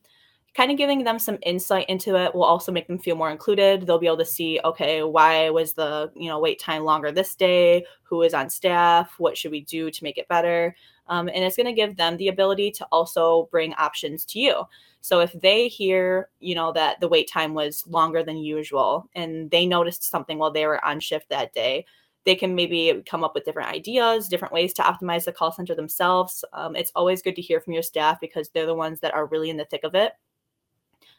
kind 0.55 0.71
of 0.71 0.77
giving 0.77 1.03
them 1.03 1.19
some 1.19 1.37
insight 1.43 1.87
into 1.89 2.15
it 2.15 2.33
will 2.33 2.43
also 2.43 2.71
make 2.71 2.87
them 2.87 2.97
feel 2.97 3.15
more 3.15 3.29
included. 3.29 3.85
They'll 3.85 3.99
be 3.99 4.07
able 4.07 4.17
to 4.17 4.25
see 4.25 4.59
okay 4.63 5.03
why 5.03 5.49
was 5.49 5.73
the 5.73 6.11
you 6.15 6.29
know 6.29 6.39
wait 6.39 6.59
time 6.59 6.83
longer 6.83 7.11
this 7.11 7.35
day? 7.35 7.85
Who 8.03 8.21
is 8.21 8.33
on 8.33 8.49
staff? 8.49 9.13
What 9.17 9.37
should 9.37 9.51
we 9.51 9.61
do 9.61 9.91
to 9.91 10.03
make 10.03 10.17
it 10.17 10.27
better? 10.29 10.75
Um, 11.07 11.27
and 11.27 11.43
it's 11.43 11.57
going 11.57 11.67
to 11.67 11.73
give 11.73 11.97
them 11.97 12.17
the 12.17 12.29
ability 12.29 12.71
to 12.71 12.85
also 12.91 13.47
bring 13.51 13.73
options 13.75 14.25
to 14.25 14.39
you. 14.39 14.63
So 15.01 15.19
if 15.19 15.33
they 15.33 15.67
hear 15.67 16.29
you 16.39 16.55
know 16.55 16.71
that 16.73 16.99
the 17.01 17.09
wait 17.09 17.29
time 17.29 17.53
was 17.53 17.83
longer 17.87 18.23
than 18.23 18.37
usual 18.37 19.09
and 19.13 19.51
they 19.51 19.65
noticed 19.65 20.03
something 20.09 20.37
while 20.37 20.51
they 20.51 20.65
were 20.65 20.83
on 20.85 20.99
shift 20.99 21.29
that 21.29 21.53
day 21.53 21.85
they 22.25 22.35
can 22.35 22.55
maybe 22.55 23.03
come 23.05 23.23
up 23.23 23.35
with 23.35 23.45
different 23.45 23.69
ideas, 23.69 24.27
different 24.27 24.53
ways 24.53 24.73
to 24.73 24.81
optimize 24.81 25.25
the 25.25 25.31
call 25.31 25.51
center 25.51 25.75
themselves. 25.75 26.43
Um, 26.53 26.75
it's 26.75 26.91
always 26.95 27.21
good 27.21 27.35
to 27.35 27.41
hear 27.41 27.61
from 27.61 27.73
your 27.73 27.83
staff 27.83 28.19
because 28.19 28.49
they're 28.49 28.65
the 28.65 28.73
ones 28.73 28.99
that 29.01 29.13
are 29.13 29.27
really 29.27 29.51
in 29.51 29.57
the 29.57 29.65
thick 29.65 29.83
of 29.83 29.93
it. 29.93 30.13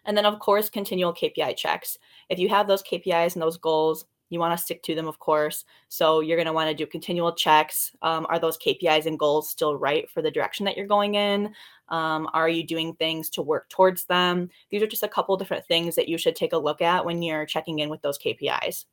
And 0.06 0.16
then, 0.16 0.26
of 0.26 0.38
course, 0.38 0.70
continual 0.70 1.12
KPI 1.12 1.56
checks. 1.56 1.98
If 2.28 2.38
you 2.38 2.48
have 2.48 2.68
those 2.68 2.82
KPIs 2.82 3.34
and 3.34 3.42
those 3.42 3.58
goals, 3.58 4.06
you 4.28 4.40
want 4.40 4.58
to 4.58 4.62
stick 4.62 4.82
to 4.84 4.94
them, 4.94 5.06
of 5.06 5.18
course. 5.18 5.64
So 5.88 6.20
you're 6.20 6.36
going 6.36 6.46
to 6.46 6.52
want 6.52 6.68
to 6.68 6.74
do 6.74 6.86
continual 6.86 7.32
checks. 7.32 7.92
Um, 8.02 8.26
are 8.28 8.38
those 8.38 8.58
KPIs 8.58 9.06
and 9.06 9.18
goals 9.18 9.50
still 9.50 9.76
right 9.76 10.10
for 10.10 10.22
the 10.22 10.30
direction 10.30 10.64
that 10.66 10.76
you're 10.76 10.86
going 10.86 11.14
in? 11.14 11.54
Um, 11.88 12.28
are 12.32 12.48
you 12.48 12.66
doing 12.66 12.94
things 12.94 13.30
to 13.30 13.42
work 13.42 13.68
towards 13.68 14.04
them? 14.06 14.50
These 14.70 14.82
are 14.82 14.88
just 14.88 15.04
a 15.04 15.08
couple 15.08 15.36
different 15.36 15.66
things 15.66 15.94
that 15.94 16.08
you 16.08 16.18
should 16.18 16.34
take 16.34 16.52
a 16.52 16.58
look 16.58 16.82
at 16.82 17.04
when 17.04 17.22
you're 17.22 17.46
checking 17.46 17.78
in 17.78 17.88
with 17.88 18.02
those 18.02 18.18
KPIs. 18.18 18.86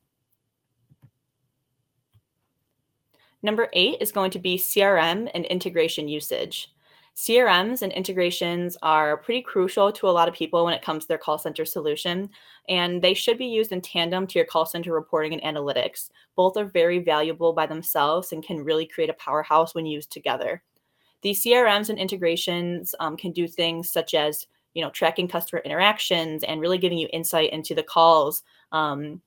Number 3.42 3.70
eight 3.74 3.98
is 4.00 4.12
going 4.12 4.32
to 4.32 4.40
be 4.40 4.58
CRM 4.58 5.30
and 5.34 5.46
integration 5.46 6.08
usage. 6.08 6.74
CRMs 7.16 7.84
and 7.84 7.92
integrations 7.92 8.76
are 8.82 9.18
pretty 9.18 9.42
crucial 9.42 9.92
to 9.92 10.08
a 10.08 10.12
lot 10.12 10.28
of 10.28 10.34
people 10.34 10.66
when 10.66 10.74
it 10.74 10.82
comes 10.82 11.04
to 11.04 11.08
their 11.08 11.18
call 11.18 11.38
center 11.38 11.64
solution, 11.64 12.30
and 12.68 13.02
they 13.02 13.14
should 13.14 13.38
be 13.38 13.46
used 13.46 13.72
in 13.72 13.82
tandem 13.82 14.26
to 14.26 14.40
your 14.40 14.48
call 14.48 14.66
center 14.66 14.92
reporting 14.92 15.40
and 15.40 15.56
analytics. 15.56 16.10
Both 16.36 16.58
are 16.58 16.66
very 16.66 17.00
valuable 17.00 17.54
by 17.54 17.68
themselves 17.68 18.32
and 18.32 18.44
can 18.44 18.64
really 18.64 18.88
create 18.88 19.12
a 19.12 19.14
powerhouse 19.14 19.76
when 19.76 19.86
used 19.86 20.12
together. 20.12 20.64
These 21.22 21.44
CRMs 21.44 21.90
and 21.90 22.00
integrations 22.00 22.96
um, 23.00 23.16
can 23.16 23.32
do 23.32 23.48
things 23.48 23.92
such 23.92 24.14
as 24.14 24.48
you 24.74 24.84
know 24.84 24.90
tracking 24.90 25.28
customer 25.28 25.62
interactions 25.64 26.44
and 26.44 26.60
really 26.60 26.80
giving 26.80 26.98
you 26.98 27.08
insight 27.14 27.54
into 27.54 27.76
the 27.76 27.84
calls 27.84 28.42
um, 28.72 29.22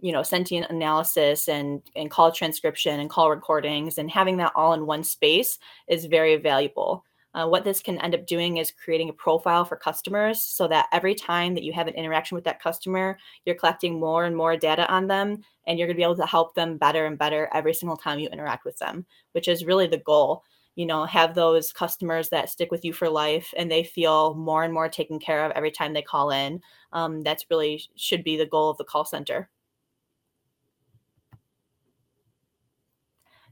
you 0.00 0.12
know 0.12 0.22
sentiment 0.22 0.70
analysis 0.70 1.48
and 1.48 1.82
and 1.96 2.10
call 2.10 2.30
transcription 2.30 3.00
and 3.00 3.10
call 3.10 3.30
recordings 3.30 3.98
and 3.98 4.10
having 4.10 4.36
that 4.36 4.52
all 4.54 4.72
in 4.72 4.86
one 4.86 5.04
space 5.04 5.58
is 5.88 6.06
very 6.06 6.36
valuable. 6.36 7.04
Uh, 7.34 7.46
what 7.46 7.62
this 7.62 7.80
can 7.80 7.98
end 8.00 8.14
up 8.14 8.26
doing 8.26 8.56
is 8.56 8.72
creating 8.72 9.10
a 9.10 9.12
profile 9.12 9.64
for 9.64 9.76
customers 9.76 10.42
so 10.42 10.66
that 10.66 10.86
every 10.92 11.14
time 11.14 11.54
that 11.54 11.62
you 11.62 11.72
have 11.74 11.86
an 11.86 11.94
interaction 11.94 12.34
with 12.34 12.44
that 12.44 12.60
customer 12.60 13.18
you're 13.44 13.54
collecting 13.54 14.00
more 14.00 14.24
and 14.24 14.34
more 14.34 14.56
data 14.56 14.90
on 14.90 15.06
them 15.06 15.38
and 15.66 15.78
you're 15.78 15.86
going 15.86 15.94
to 15.94 16.00
be 16.00 16.02
able 16.02 16.16
to 16.16 16.26
help 16.26 16.54
them 16.54 16.78
better 16.78 17.04
and 17.04 17.18
better 17.18 17.48
every 17.52 17.74
single 17.74 17.98
time 17.98 18.18
you 18.18 18.28
interact 18.30 18.64
with 18.64 18.78
them 18.78 19.04
which 19.32 19.48
is 19.48 19.64
really 19.64 19.86
the 19.86 19.98
goal. 19.98 20.42
You 20.74 20.86
know 20.86 21.04
have 21.06 21.34
those 21.34 21.72
customers 21.72 22.28
that 22.30 22.50
stick 22.50 22.70
with 22.70 22.84
you 22.84 22.92
for 22.92 23.10
life 23.10 23.52
and 23.56 23.70
they 23.70 23.82
feel 23.82 24.34
more 24.34 24.62
and 24.62 24.72
more 24.72 24.88
taken 24.88 25.18
care 25.18 25.44
of 25.44 25.52
every 25.52 25.72
time 25.72 25.92
they 25.92 26.02
call 26.02 26.30
in. 26.30 26.60
Um, 26.92 27.22
that's 27.22 27.44
really 27.50 27.82
should 27.96 28.22
be 28.24 28.36
the 28.36 28.46
goal 28.46 28.70
of 28.70 28.78
the 28.78 28.84
call 28.84 29.04
center 29.04 29.50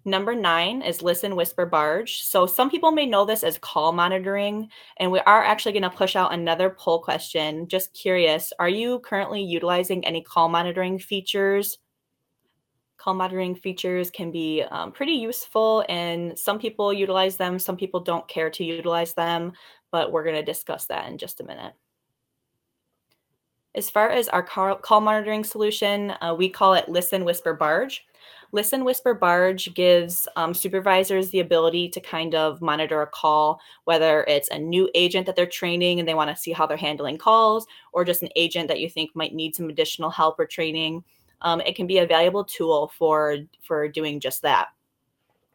Number 0.06 0.36
nine 0.36 0.82
is 0.82 1.02
listen, 1.02 1.34
whisper, 1.34 1.66
barge. 1.66 2.22
So 2.22 2.46
some 2.46 2.70
people 2.70 2.92
may 2.92 3.06
know 3.06 3.24
this 3.24 3.42
as 3.42 3.58
call 3.58 3.90
monitoring, 3.90 4.68
and 4.98 5.10
we 5.10 5.18
are 5.18 5.42
actually 5.42 5.72
going 5.72 5.82
to 5.82 5.90
push 5.90 6.14
out 6.14 6.32
another 6.32 6.70
poll 6.70 7.02
question. 7.02 7.66
Just 7.66 7.92
curious, 7.92 8.52
are 8.60 8.68
you 8.68 9.00
currently 9.00 9.42
utilizing 9.42 10.06
any 10.06 10.22
call 10.22 10.48
monitoring 10.48 11.00
features? 11.00 11.78
Call 12.98 13.14
monitoring 13.14 13.56
features 13.56 14.12
can 14.12 14.30
be 14.30 14.62
um, 14.62 14.92
pretty 14.92 15.14
useful, 15.14 15.84
and 15.88 16.38
some 16.38 16.60
people 16.60 16.92
utilize 16.92 17.36
them, 17.36 17.58
some 17.58 17.76
people 17.76 17.98
don't 17.98 18.28
care 18.28 18.48
to 18.50 18.62
utilize 18.62 19.12
them, 19.14 19.54
but 19.90 20.12
we're 20.12 20.22
going 20.24 20.36
to 20.36 20.42
discuss 20.44 20.86
that 20.86 21.08
in 21.08 21.18
just 21.18 21.40
a 21.40 21.44
minute. 21.44 21.72
As 23.74 23.90
far 23.90 24.08
as 24.08 24.28
our 24.28 24.42
call, 24.42 25.00
monitoring 25.02 25.44
solution, 25.44 26.14
uh, 26.22 26.34
we 26.36 26.48
call 26.48 26.72
it 26.74 26.88
Listen, 26.88 27.24
Whisper, 27.26 27.52
Barge. 27.52 28.05
Listen, 28.52 28.84
Whisper, 28.84 29.12
Barge 29.12 29.74
gives 29.74 30.28
um, 30.36 30.54
supervisors 30.54 31.30
the 31.30 31.40
ability 31.40 31.88
to 31.90 32.00
kind 32.00 32.34
of 32.34 32.62
monitor 32.62 33.02
a 33.02 33.06
call, 33.06 33.60
whether 33.84 34.24
it's 34.24 34.48
a 34.50 34.58
new 34.58 34.88
agent 34.94 35.26
that 35.26 35.36
they're 35.36 35.46
training 35.46 35.98
and 35.98 36.08
they 36.08 36.14
want 36.14 36.30
to 36.30 36.40
see 36.40 36.52
how 36.52 36.66
they're 36.66 36.76
handling 36.76 37.18
calls, 37.18 37.66
or 37.92 38.04
just 38.04 38.22
an 38.22 38.28
agent 38.36 38.68
that 38.68 38.80
you 38.80 38.88
think 38.88 39.10
might 39.14 39.34
need 39.34 39.54
some 39.54 39.68
additional 39.68 40.10
help 40.10 40.38
or 40.38 40.46
training. 40.46 41.02
Um, 41.42 41.60
it 41.60 41.76
can 41.76 41.86
be 41.86 41.98
a 41.98 42.06
valuable 42.06 42.44
tool 42.44 42.92
for 42.96 43.36
for 43.62 43.88
doing 43.88 44.20
just 44.20 44.42
that. 44.42 44.68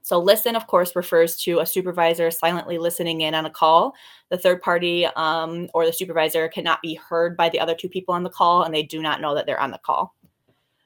So, 0.04 0.20
listen, 0.20 0.56
of 0.56 0.68
course, 0.68 0.96
refers 0.96 1.36
to 1.44 1.60
a 1.60 1.66
supervisor 1.66 2.32
silently 2.32 2.78
listening 2.78 3.22
in 3.22 3.36
on 3.36 3.46
a 3.46 3.52
call. 3.52 3.94
The 4.30 4.38
third 4.38 4.62
party 4.62 5.06
um, 5.06 5.70
or 5.74 5.86
the 5.86 5.94
supervisor 5.94 6.48
cannot 6.50 6.82
be 6.82 6.96
heard 6.96 7.38
by 7.38 7.50
the 7.50 7.60
other 7.60 7.76
two 7.76 7.90
people 7.90 8.14
on 8.14 8.24
the 8.24 8.30
call, 8.30 8.64
and 8.64 8.74
they 8.74 8.84
do 8.84 9.02
not 9.02 9.22
know 9.22 9.36
that 9.36 9.46
they're 9.46 9.60
on 9.60 9.72
the 9.72 9.78
call. 9.78 10.16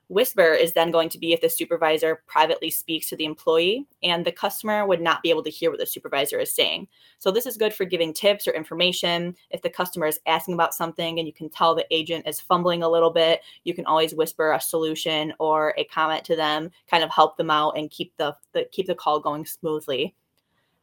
Whisper 0.08 0.54
is 0.54 0.74
then 0.74 0.92
going 0.92 1.10
to 1.10 1.18
be 1.18 1.34
if 1.34 1.42
the 1.42 1.50
supervisor 1.50 2.22
privately 2.28 2.70
speaks 2.70 3.10
to 3.10 3.16
the 3.16 3.26
employee 3.26 3.88
and 4.04 4.24
the 4.24 4.32
customer 4.32 4.86
would 4.86 5.02
not 5.02 5.24
be 5.24 5.30
able 5.30 5.44
to 5.44 5.50
hear 5.50 5.72
what 5.72 5.80
the 5.80 5.86
supervisor 5.86 6.40
is 6.40 6.54
saying. 6.54 6.88
So, 7.18 7.32
this 7.32 7.46
is 7.46 7.58
good 7.58 7.74
for 7.74 7.86
giving 7.86 8.14
tips 8.14 8.48
or 8.48 8.52
information. 8.52 9.36
If 9.50 9.62
the 9.62 9.70
customer 9.70 10.06
is 10.06 10.20
asking 10.28 10.54
about 10.54 10.76
something 10.76 11.18
and 11.18 11.28
you 11.28 11.34
can 11.34 11.50
tell 11.50 11.74
the 11.74 11.88
agent 11.92 12.28
is 12.28 12.40
fumbling 12.40 12.84
a 12.84 12.90
little 12.90 13.12
bit, 13.12 13.42
you 13.64 13.74
can 13.74 13.86
always 13.86 14.14
whisper 14.14 14.52
a 14.52 14.62
solution 14.62 15.34
or 15.40 15.74
a 15.78 15.86
comment 15.86 16.24
to 16.26 16.36
them, 16.36 16.70
kind 16.90 17.04
of 17.04 17.10
help 17.10 17.38
them 17.38 17.50
out 17.50 17.78
and 17.78 17.90
keep 17.90 18.16
the, 18.18 18.36
the 18.54 18.66
keep 18.72 18.88
the 18.88 18.96
call 18.96 19.20
going 19.20 19.46
smoothly. 19.46 20.16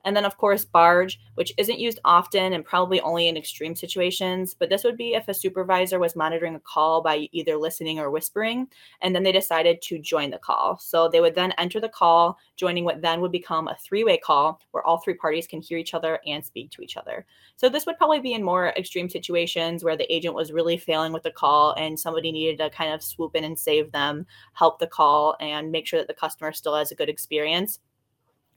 And 0.04 0.16
then, 0.16 0.24
of 0.24 0.36
course, 0.36 0.64
barge, 0.64 1.20
which 1.34 1.52
isn't 1.58 1.78
used 1.78 2.00
often 2.04 2.52
and 2.52 2.64
probably 2.64 3.00
only 3.00 3.28
in 3.28 3.36
extreme 3.36 3.76
situations. 3.76 4.54
But 4.54 4.68
this 4.68 4.84
would 4.84 4.96
be 4.96 5.14
if 5.14 5.28
a 5.28 5.34
supervisor 5.34 5.98
was 5.98 6.16
monitoring 6.16 6.54
a 6.54 6.60
call 6.60 7.02
by 7.02 7.28
either 7.32 7.56
listening 7.56 7.98
or 7.98 8.10
whispering, 8.10 8.68
and 9.00 9.14
then 9.14 9.22
they 9.22 9.32
decided 9.32 9.80
to 9.82 9.98
join 9.98 10.30
the 10.30 10.38
call. 10.38 10.78
So 10.78 11.08
they 11.08 11.20
would 11.20 11.34
then 11.34 11.52
enter 11.58 11.80
the 11.80 11.88
call, 11.88 12.38
joining 12.56 12.84
what 12.84 13.02
then 13.02 13.20
would 13.20 13.32
become 13.32 13.68
a 13.68 13.76
three 13.76 14.04
way 14.04 14.18
call 14.18 14.60
where 14.72 14.84
all 14.84 14.98
three 14.98 15.14
parties 15.14 15.46
can 15.46 15.60
hear 15.60 15.78
each 15.78 15.94
other 15.94 16.18
and 16.26 16.44
speak 16.44 16.70
to 16.72 16.82
each 16.82 16.96
other. 16.96 17.24
So 17.56 17.68
this 17.68 17.86
would 17.86 17.98
probably 17.98 18.20
be 18.20 18.34
in 18.34 18.42
more 18.42 18.68
extreme 18.76 19.08
situations 19.08 19.84
where 19.84 19.96
the 19.96 20.12
agent 20.12 20.34
was 20.34 20.52
really 20.52 20.76
failing 20.76 21.12
with 21.12 21.22
the 21.22 21.30
call 21.30 21.74
and 21.74 21.98
somebody 21.98 22.32
needed 22.32 22.58
to 22.58 22.70
kind 22.70 22.92
of 22.92 23.02
swoop 23.02 23.36
in 23.36 23.44
and 23.44 23.58
save 23.58 23.92
them, 23.92 24.26
help 24.54 24.78
the 24.78 24.86
call, 24.86 25.36
and 25.40 25.70
make 25.70 25.86
sure 25.86 26.00
that 26.00 26.08
the 26.08 26.14
customer 26.14 26.52
still 26.52 26.74
has 26.74 26.90
a 26.90 26.96
good 26.96 27.08
experience. 27.08 27.78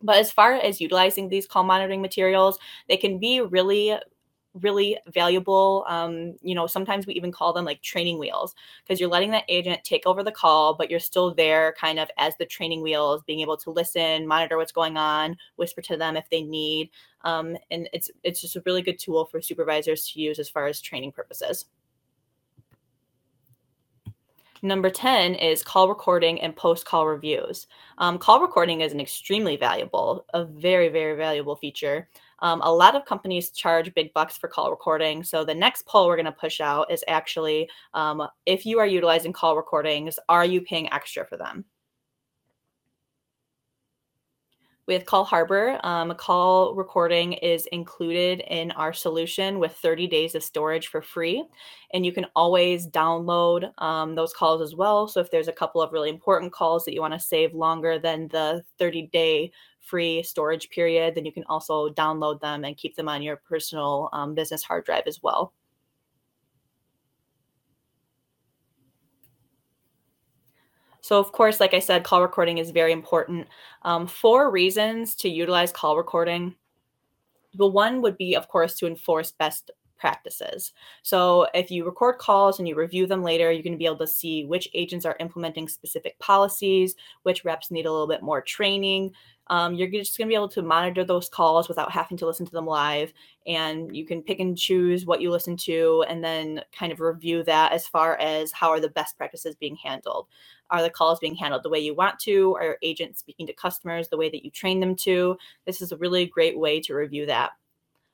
But 0.01 0.17
as 0.17 0.31
far 0.31 0.53
as 0.53 0.81
utilizing 0.81 1.29
these 1.29 1.47
call 1.47 1.63
monitoring 1.63 2.01
materials, 2.01 2.59
they 2.87 2.97
can 2.97 3.19
be 3.19 3.41
really 3.41 3.97
really 4.61 4.97
valuable. 5.07 5.85
Um, 5.87 6.35
you 6.41 6.55
know, 6.55 6.65
sometimes 6.67 7.05
we 7.05 7.13
even 7.15 7.31
call 7.31 7.53
them 7.53 7.65
like 7.65 7.81
training 7.81 8.19
wheels 8.19 8.55
because 8.83 8.99
you're 8.99 9.09
letting 9.09 9.31
that 9.31 9.43
agent 9.49 9.83
take 9.83 10.05
over 10.05 10.23
the 10.23 10.31
call, 10.31 10.75
but 10.75 10.89
you're 10.89 10.99
still 10.99 11.33
there 11.33 11.75
kind 11.77 11.99
of 11.99 12.09
as 12.17 12.37
the 12.37 12.45
training 12.45 12.81
wheels, 12.81 13.21
being 13.27 13.41
able 13.41 13.57
to 13.57 13.69
listen, 13.71 14.25
monitor 14.27 14.57
what's 14.57 14.71
going 14.71 14.97
on, 14.97 15.35
whisper 15.57 15.81
to 15.81 15.97
them 15.97 16.15
if 16.15 16.29
they 16.29 16.41
need. 16.41 16.89
Um, 17.23 17.57
and 17.71 17.89
it's 17.91 18.09
it's 18.23 18.41
just 18.41 18.55
a 18.55 18.63
really 18.65 18.81
good 18.81 18.99
tool 18.99 19.25
for 19.25 19.41
supervisors 19.41 20.09
to 20.11 20.21
use 20.21 20.39
as 20.39 20.49
far 20.49 20.67
as 20.67 20.79
training 20.79 21.11
purposes. 21.11 21.65
Number 24.65 24.89
10 24.89 25.35
is 25.35 25.63
call 25.63 25.87
recording 25.87 26.41
and 26.41 26.55
post 26.55 26.85
call 26.85 27.05
reviews. 27.05 27.67
Um, 27.99 28.17
call 28.17 28.41
recording 28.41 28.81
is 28.81 28.93
an 28.93 28.99
extremely 28.99 29.57
valuable, 29.57 30.25
a 30.33 30.43
very, 30.43 30.89
very 30.89 31.15
valuable 31.15 31.55
feature. 31.55 32.09
Um, 32.39 32.61
a 32.61 32.73
lot 32.73 32.95
of 32.95 33.05
companies 33.05 33.51
charge 33.51 33.93
big 33.93 34.11
bucks 34.15 34.37
for 34.37 34.47
call 34.47 34.71
recording. 34.71 35.23
So 35.23 35.45
the 35.45 35.53
next 35.53 35.85
poll 35.85 36.07
we're 36.07 36.15
going 36.15 36.25
to 36.25 36.31
push 36.31 36.61
out 36.61 36.91
is 36.91 37.03
actually 37.07 37.69
um, 37.93 38.27
if 38.47 38.65
you 38.65 38.79
are 38.79 38.87
utilizing 38.87 39.33
call 39.33 39.55
recordings, 39.55 40.17
are 40.29 40.45
you 40.45 40.61
paying 40.61 40.91
extra 40.91 41.27
for 41.27 41.37
them? 41.37 41.63
With 44.87 45.07
Call 45.07 45.23
Harbor, 45.25 45.79
um, 45.83 46.11
a 46.11 46.15
call 46.15 46.75
recording 46.75 47.33
is 47.33 47.65
included 47.71 48.41
in 48.41 48.69
our 48.71 48.93
solution 48.93 49.57
with 49.57 49.71
30 49.71 50.05
days 50.05 50.35
of 50.35 50.43
storage 50.43 50.89
for 50.89 51.01
free. 51.01 51.43
And 51.91 52.05
you 52.05 52.11
can 52.11 52.27
always 52.35 52.87
download 52.87 53.71
um, 53.81 54.13
those 54.13 54.31
calls 54.31 54.61
as 54.61 54.75
well. 54.75 55.07
So 55.07 55.19
if 55.21 55.31
there's 55.31 55.47
a 55.47 55.53
couple 55.53 55.81
of 55.81 55.91
really 55.91 56.11
important 56.11 56.51
calls 56.51 56.85
that 56.85 56.93
you 56.93 57.01
want 57.01 57.15
to 57.15 57.19
save 57.19 57.55
longer 57.55 57.97
than 57.97 58.27
the 58.27 58.63
30 58.77 59.07
day 59.07 59.51
free 59.81 60.21
storage 60.21 60.69
period, 60.69 61.15
then 61.15 61.25
you 61.25 61.31
can 61.31 61.45
also 61.45 61.89
download 61.89 62.39
them 62.39 62.63
and 62.63 62.77
keep 62.77 62.95
them 62.95 63.09
on 63.09 63.23
your 63.23 63.37
personal 63.37 64.09
um, 64.13 64.35
business 64.35 64.61
hard 64.61 64.85
drive 64.85 65.07
as 65.07 65.19
well. 65.23 65.51
So, 71.05 71.19
of 71.19 71.31
course, 71.31 71.59
like 71.59 71.75
I 71.75 71.79
said, 71.79 72.03
call 72.03 72.23
recording 72.23 72.57
is 72.57 72.71
very 72.71 72.91
important. 72.91 73.47
Um, 73.83 74.07
four 74.07 74.49
reasons 74.49 75.13
to 75.17 75.29
utilize 75.29 75.71
call 75.71 75.97
recording. 75.97 76.55
The 77.53 77.67
one 77.67 78.01
would 78.01 78.17
be, 78.17 78.35
of 78.35 78.47
course, 78.47 78.73
to 78.79 78.87
enforce 78.87 79.31
best 79.31 79.69
practices. 79.99 80.73
So 81.03 81.45
if 81.53 81.69
you 81.69 81.85
record 81.85 82.17
calls 82.17 82.57
and 82.57 82.67
you 82.67 82.73
review 82.73 83.05
them 83.05 83.21
later, 83.21 83.51
you're 83.51 83.61
going 83.61 83.73
to 83.73 83.77
be 83.77 83.85
able 83.85 83.99
to 83.99 84.07
see 84.07 84.45
which 84.45 84.67
agents 84.73 85.05
are 85.05 85.15
implementing 85.19 85.67
specific 85.67 86.17
policies, 86.17 86.95
which 87.21 87.45
reps 87.45 87.69
need 87.69 87.85
a 87.85 87.91
little 87.91 88.07
bit 88.07 88.23
more 88.23 88.41
training. 88.41 89.11
Um, 89.47 89.75
you're 89.75 89.89
just 89.89 90.17
going 90.17 90.27
to 90.27 90.31
be 90.31 90.35
able 90.35 90.49
to 90.49 90.61
monitor 90.61 91.03
those 91.03 91.29
calls 91.29 91.67
without 91.67 91.91
having 91.91 92.17
to 92.17 92.25
listen 92.25 92.45
to 92.45 92.51
them 92.51 92.65
live. 92.65 93.13
And 93.45 93.95
you 93.95 94.05
can 94.05 94.21
pick 94.21 94.39
and 94.39 94.57
choose 94.57 95.05
what 95.05 95.21
you 95.21 95.29
listen 95.29 95.55
to 95.57 96.03
and 96.07 96.23
then 96.23 96.61
kind 96.77 96.91
of 96.91 96.99
review 96.99 97.43
that 97.43 97.71
as 97.71 97.87
far 97.87 98.17
as 98.17 98.51
how 98.51 98.69
are 98.69 98.79
the 98.79 98.89
best 98.89 99.17
practices 99.17 99.55
being 99.55 99.75
handled. 99.75 100.27
Are 100.71 100.81
the 100.81 100.89
calls 100.89 101.19
being 101.19 101.35
handled 101.35 101.63
the 101.63 101.69
way 101.69 101.79
you 101.79 101.93
want 101.93 102.17
to? 102.21 102.55
Are 102.55 102.77
agents 102.81 103.19
speaking 103.19 103.45
to 103.47 103.53
customers 103.53 104.09
the 104.09 104.17
way 104.17 104.29
that 104.29 104.43
you 104.43 104.49
train 104.49 104.79
them 104.79 104.95
to? 104.97 105.37
This 105.65 105.81
is 105.81 105.91
a 105.91 105.97
really 105.97 106.25
great 106.25 106.57
way 106.57 106.79
to 106.81 106.95
review 106.95 107.27
that. 107.27 107.51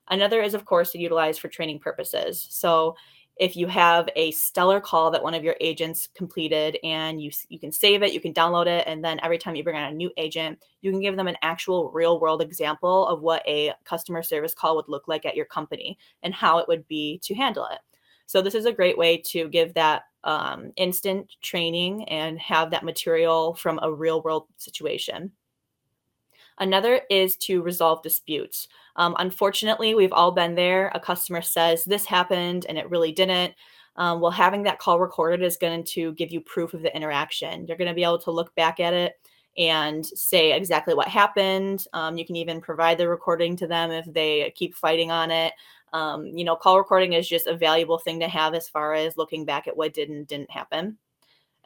Another 0.10 0.42
is, 0.42 0.54
of 0.54 0.66
course, 0.66 0.92
to 0.92 1.00
utilize 1.00 1.38
for 1.38 1.48
training 1.48 1.80
purposes. 1.80 2.46
So 2.50 2.96
if 3.38 3.56
you 3.56 3.68
have 3.68 4.08
a 4.16 4.32
stellar 4.32 4.80
call 4.80 5.12
that 5.12 5.24
one 5.24 5.34
of 5.34 5.44
your 5.44 5.56
agents 5.60 6.08
completed 6.16 6.78
and 6.84 7.22
you 7.22 7.32
you 7.50 7.60
can 7.60 7.72
save 7.72 8.04
it, 8.04 8.14
you 8.14 8.20
can 8.20 8.34
download 8.34 8.68
it, 8.68 8.86
and 8.88 9.04
then 9.04 9.20
every 9.24 9.38
time 9.38 9.56
you 9.56 9.64
bring 9.64 9.76
on 9.76 9.92
a 9.92 9.96
new 9.96 10.12
agent, 10.18 10.64
you 10.82 10.92
can 10.92 11.02
give 11.02 11.16
them 11.16 11.28
an 11.28 11.38
actual 11.42 11.92
real 11.92 12.20
world 12.20 12.42
example 12.42 13.08
of 13.08 13.22
what 13.22 13.48
a 13.48 13.74
customer 13.84 14.22
service 14.22 14.54
call 14.54 14.76
would 14.76 14.90
look 14.90 15.08
like 15.08 15.26
at 15.26 15.36
your 15.36 15.46
company 15.46 15.98
and 16.24 16.34
how 16.34 16.58
it 16.60 16.68
would 16.68 16.88
be 16.88 17.20
to 17.24 17.34
handle 17.34 17.68
it. 17.72 17.80
So 18.28 18.42
this 18.42 18.56
is 18.56 18.66
a 18.66 18.72
great 18.72 18.98
way 18.98 19.18
to 19.28 19.50
give 19.50 19.74
that 19.74 20.04
um, 20.24 20.72
instant 20.78 21.34
training 21.42 22.08
and 22.10 22.40
have 22.40 22.72
that 22.72 22.86
material 22.86 23.56
from 23.56 23.80
a 23.82 23.92
real 23.92 24.22
world 24.22 24.48
situation. 24.58 25.32
Another 26.62 27.02
is 27.10 27.36
to 27.38 27.64
resolve 27.64 28.04
disputes. 28.04 28.68
Um, 28.96 29.16
unfortunately, 29.18 29.96
we've 29.96 30.14
all 30.14 30.32
been 30.32 30.54
there. 30.54 30.92
A 30.94 31.00
customer 31.00 31.42
says 31.42 31.84
this 31.84 32.06
happened 32.06 32.68
and 32.70 32.78
it 32.78 32.90
really 32.90 33.12
didn't. 33.12 33.56
Um, 33.96 34.22
well, 34.22 34.32
having 34.32 34.64
that 34.64 34.78
call 34.78 35.00
recorded 35.00 35.42
is 35.42 35.58
going 35.58 35.84
to 35.86 36.14
give 36.14 36.32
you 36.32 36.40
proof 36.40 36.76
of 36.76 36.84
the 36.84 36.96
interaction. 36.96 37.66
You're 37.66 37.78
going 37.78 37.90
to 37.90 37.96
be 37.96 38.04
able 38.04 38.20
to 38.20 38.32
look 38.32 38.54
back 38.54 38.80
at 38.80 38.94
it 38.94 39.16
and 39.58 40.06
say 40.06 40.54
exactly 40.54 40.94
what 40.94 41.08
happened. 41.08 41.86
Um, 41.94 42.16
you 42.16 42.26
can 42.26 42.36
even 42.36 42.62
provide 42.62 43.00
the 43.00 43.10
recording 43.10 43.58
to 43.58 43.68
them 43.68 43.90
if 43.90 44.06
they 44.06 44.54
keep 44.56 44.76
fighting 44.76 45.10
on 45.10 45.32
it. 45.32 45.54
Um, 45.94 46.28
you 46.28 46.46
know, 46.46 46.56
call 46.56 46.78
recording 46.78 47.14
is 47.14 47.28
just 47.28 47.48
a 47.48 47.58
valuable 47.58 47.98
thing 47.98 48.20
to 48.20 48.28
have 48.28 48.54
as 48.54 48.70
far 48.70 48.94
as 48.94 49.18
looking 49.18 49.46
back 49.46 49.68
at 49.68 49.76
what 49.76 49.96
did 49.96 50.10
and 50.10 50.28
didn't 50.28 50.52
happen. 50.52 51.00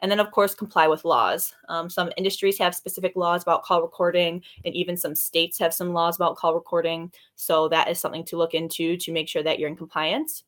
And 0.00 0.10
then, 0.10 0.20
of 0.20 0.30
course, 0.30 0.54
comply 0.54 0.86
with 0.88 1.04
laws. 1.04 1.54
Um, 1.68 1.88
some 1.88 2.10
industries 2.16 2.58
have 2.58 2.74
specific 2.74 3.16
laws 3.16 3.42
about 3.42 3.62
call 3.62 3.82
recording, 3.82 4.42
and 4.64 4.74
even 4.74 4.96
some 4.96 5.14
states 5.14 5.58
have 5.58 5.72
some 5.72 5.92
laws 5.92 6.16
about 6.16 6.36
call 6.36 6.54
recording. 6.54 7.10
So, 7.34 7.68
that 7.68 7.88
is 7.88 7.98
something 7.98 8.24
to 8.26 8.36
look 8.36 8.54
into 8.54 8.96
to 8.98 9.12
make 9.12 9.28
sure 9.28 9.42
that 9.42 9.58
you're 9.58 9.70
in 9.70 9.76
compliance. 9.76 10.44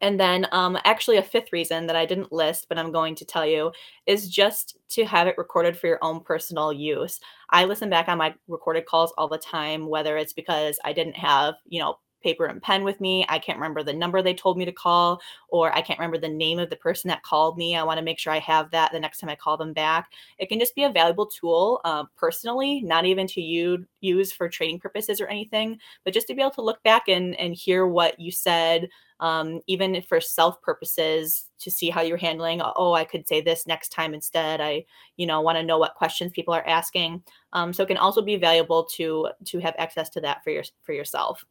And 0.00 0.18
then, 0.18 0.46
um, 0.52 0.78
actually, 0.84 1.16
a 1.16 1.22
fifth 1.22 1.52
reason 1.52 1.86
that 1.86 1.96
I 1.96 2.06
didn't 2.06 2.32
list, 2.32 2.66
but 2.68 2.78
I'm 2.78 2.92
going 2.92 3.14
to 3.16 3.24
tell 3.24 3.44
you, 3.44 3.72
is 4.06 4.28
just 4.28 4.78
to 4.90 5.04
have 5.04 5.26
it 5.26 5.36
recorded 5.36 5.76
for 5.76 5.88
your 5.88 5.98
own 6.02 6.20
personal 6.20 6.72
use. 6.72 7.20
I 7.50 7.64
listen 7.64 7.90
back 7.90 8.08
on 8.08 8.18
my 8.18 8.34
recorded 8.46 8.86
calls 8.86 9.12
all 9.18 9.28
the 9.28 9.38
time, 9.38 9.88
whether 9.88 10.16
it's 10.16 10.32
because 10.32 10.78
I 10.84 10.92
didn't 10.92 11.16
have, 11.16 11.54
you 11.66 11.80
know, 11.80 11.98
paper 12.22 12.46
and 12.46 12.62
pen 12.62 12.84
with 12.84 13.00
me. 13.00 13.24
I 13.28 13.38
can't 13.38 13.58
remember 13.58 13.82
the 13.82 13.92
number 13.92 14.22
they 14.22 14.34
told 14.34 14.58
me 14.58 14.64
to 14.64 14.72
call, 14.72 15.20
or 15.48 15.74
I 15.74 15.82
can't 15.82 15.98
remember 15.98 16.18
the 16.18 16.28
name 16.28 16.58
of 16.58 16.70
the 16.70 16.76
person 16.76 17.08
that 17.08 17.22
called 17.22 17.56
me. 17.56 17.76
I 17.76 17.82
want 17.82 17.98
to 17.98 18.04
make 18.04 18.18
sure 18.18 18.32
I 18.32 18.40
have 18.40 18.70
that 18.72 18.92
the 18.92 19.00
next 19.00 19.18
time 19.18 19.30
I 19.30 19.36
call 19.36 19.56
them 19.56 19.72
back. 19.72 20.12
It 20.38 20.48
can 20.48 20.58
just 20.58 20.74
be 20.74 20.84
a 20.84 20.90
valuable 20.90 21.26
tool 21.26 21.80
uh, 21.84 22.04
personally, 22.16 22.80
not 22.82 23.04
even 23.04 23.26
to 23.28 23.40
you 23.40 23.86
use 24.00 24.32
for 24.32 24.48
training 24.48 24.80
purposes 24.80 25.20
or 25.20 25.26
anything, 25.26 25.78
but 26.04 26.14
just 26.14 26.26
to 26.28 26.34
be 26.34 26.42
able 26.42 26.50
to 26.52 26.62
look 26.62 26.82
back 26.82 27.08
and, 27.08 27.38
and 27.38 27.54
hear 27.54 27.86
what 27.86 28.18
you 28.18 28.30
said, 28.30 28.88
um, 29.20 29.60
even 29.66 30.00
for 30.02 30.20
self 30.20 30.60
purposes 30.62 31.48
to 31.58 31.70
see 31.70 31.90
how 31.90 32.00
you're 32.00 32.16
handling 32.16 32.60
oh 32.76 32.92
i 32.92 33.04
could 33.04 33.26
say 33.26 33.40
this 33.40 33.66
next 33.66 33.88
time 33.88 34.14
instead 34.14 34.60
i 34.60 34.84
you 35.16 35.26
know 35.26 35.40
want 35.40 35.56
to 35.58 35.62
know 35.62 35.78
what 35.78 35.94
questions 35.94 36.30
people 36.32 36.54
are 36.54 36.66
asking 36.66 37.22
um, 37.52 37.72
so 37.72 37.82
it 37.82 37.86
can 37.86 37.96
also 37.96 38.22
be 38.22 38.36
valuable 38.36 38.84
to 38.84 39.28
to 39.44 39.58
have 39.58 39.74
access 39.78 40.08
to 40.08 40.20
that 40.20 40.42
for 40.44 40.50
your 40.50 40.62
for 40.82 40.92
yourself 40.92 41.44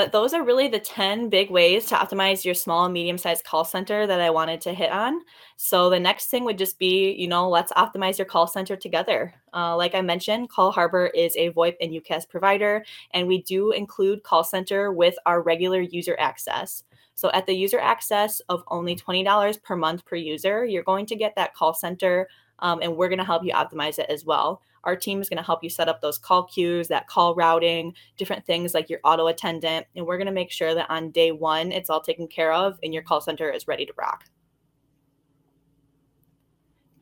but 0.00 0.12
those 0.12 0.32
are 0.32 0.42
really 0.42 0.66
the 0.66 0.80
10 0.80 1.28
big 1.28 1.50
ways 1.50 1.84
to 1.84 1.94
optimize 1.94 2.42
your 2.42 2.54
small 2.54 2.86
and 2.86 2.94
medium 2.94 3.18
sized 3.18 3.44
call 3.44 3.66
center 3.66 4.06
that 4.06 4.18
I 4.18 4.30
wanted 4.30 4.62
to 4.62 4.72
hit 4.72 4.90
on. 4.90 5.20
So 5.58 5.90
the 5.90 6.00
next 6.00 6.28
thing 6.28 6.44
would 6.44 6.56
just 6.56 6.78
be, 6.78 7.12
you 7.12 7.28
know, 7.28 7.50
let's 7.50 7.70
optimize 7.74 8.16
your 8.16 8.24
call 8.24 8.46
center 8.46 8.76
together. 8.76 9.34
Uh, 9.52 9.76
like 9.76 9.94
I 9.94 10.00
mentioned, 10.00 10.48
Call 10.48 10.72
Harbor 10.72 11.08
is 11.08 11.36
a 11.36 11.50
VoIP 11.50 11.74
and 11.82 11.92
UCaaS 11.92 12.26
provider, 12.30 12.82
and 13.10 13.28
we 13.28 13.42
do 13.42 13.72
include 13.72 14.22
call 14.22 14.42
center 14.42 14.90
with 14.90 15.16
our 15.26 15.42
regular 15.42 15.82
user 15.82 16.16
access. 16.18 16.82
So 17.14 17.30
at 17.34 17.44
the 17.44 17.52
user 17.52 17.78
access 17.78 18.40
of 18.48 18.64
only 18.68 18.96
$20 18.96 19.62
per 19.62 19.76
month 19.76 20.06
per 20.06 20.16
user, 20.16 20.64
you're 20.64 20.82
going 20.82 21.04
to 21.04 21.14
get 21.14 21.34
that 21.36 21.52
call 21.52 21.74
center 21.74 22.26
um, 22.60 22.80
and 22.80 22.96
we're 22.96 23.10
going 23.10 23.18
to 23.18 23.24
help 23.24 23.44
you 23.44 23.52
optimize 23.52 23.98
it 23.98 24.08
as 24.08 24.24
well. 24.24 24.62
Our 24.84 24.96
team 24.96 25.20
is 25.20 25.28
going 25.28 25.38
to 25.38 25.44
help 25.44 25.62
you 25.62 25.70
set 25.70 25.88
up 25.88 26.00
those 26.00 26.18
call 26.18 26.44
queues, 26.44 26.88
that 26.88 27.06
call 27.06 27.34
routing, 27.34 27.94
different 28.16 28.46
things 28.46 28.74
like 28.74 28.88
your 28.88 29.00
auto 29.04 29.26
attendant. 29.26 29.86
And 29.94 30.06
we're 30.06 30.16
going 30.16 30.26
to 30.26 30.32
make 30.32 30.50
sure 30.50 30.74
that 30.74 30.90
on 30.90 31.10
day 31.10 31.32
one, 31.32 31.72
it's 31.72 31.90
all 31.90 32.00
taken 32.00 32.28
care 32.28 32.52
of 32.52 32.78
and 32.82 32.94
your 32.94 33.02
call 33.02 33.20
center 33.20 33.50
is 33.50 33.68
ready 33.68 33.86
to 33.86 33.92
rock. 33.98 34.24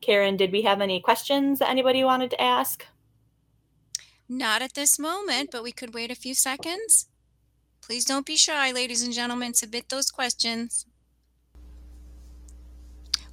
Karen, 0.01 0.37
did 0.37 0.51
we 0.51 0.61
have 0.63 0.81
any 0.81 0.99
questions 0.99 1.59
that 1.59 1.69
anybody 1.69 2.03
wanted 2.03 2.31
to 2.31 2.41
ask? 2.41 2.85
Not 4.27 4.61
at 4.61 4.73
this 4.73 4.99
moment, 4.99 5.49
but 5.51 5.63
we 5.63 5.71
could 5.71 5.93
wait 5.93 6.11
a 6.11 6.15
few 6.15 6.33
seconds. 6.33 7.07
Please 7.81 8.05
don't 8.05 8.25
be 8.25 8.37
shy, 8.37 8.71
ladies 8.71 9.01
and 9.01 9.13
gentlemen. 9.13 9.53
Submit 9.53 9.89
those 9.89 10.11
questions. 10.11 10.85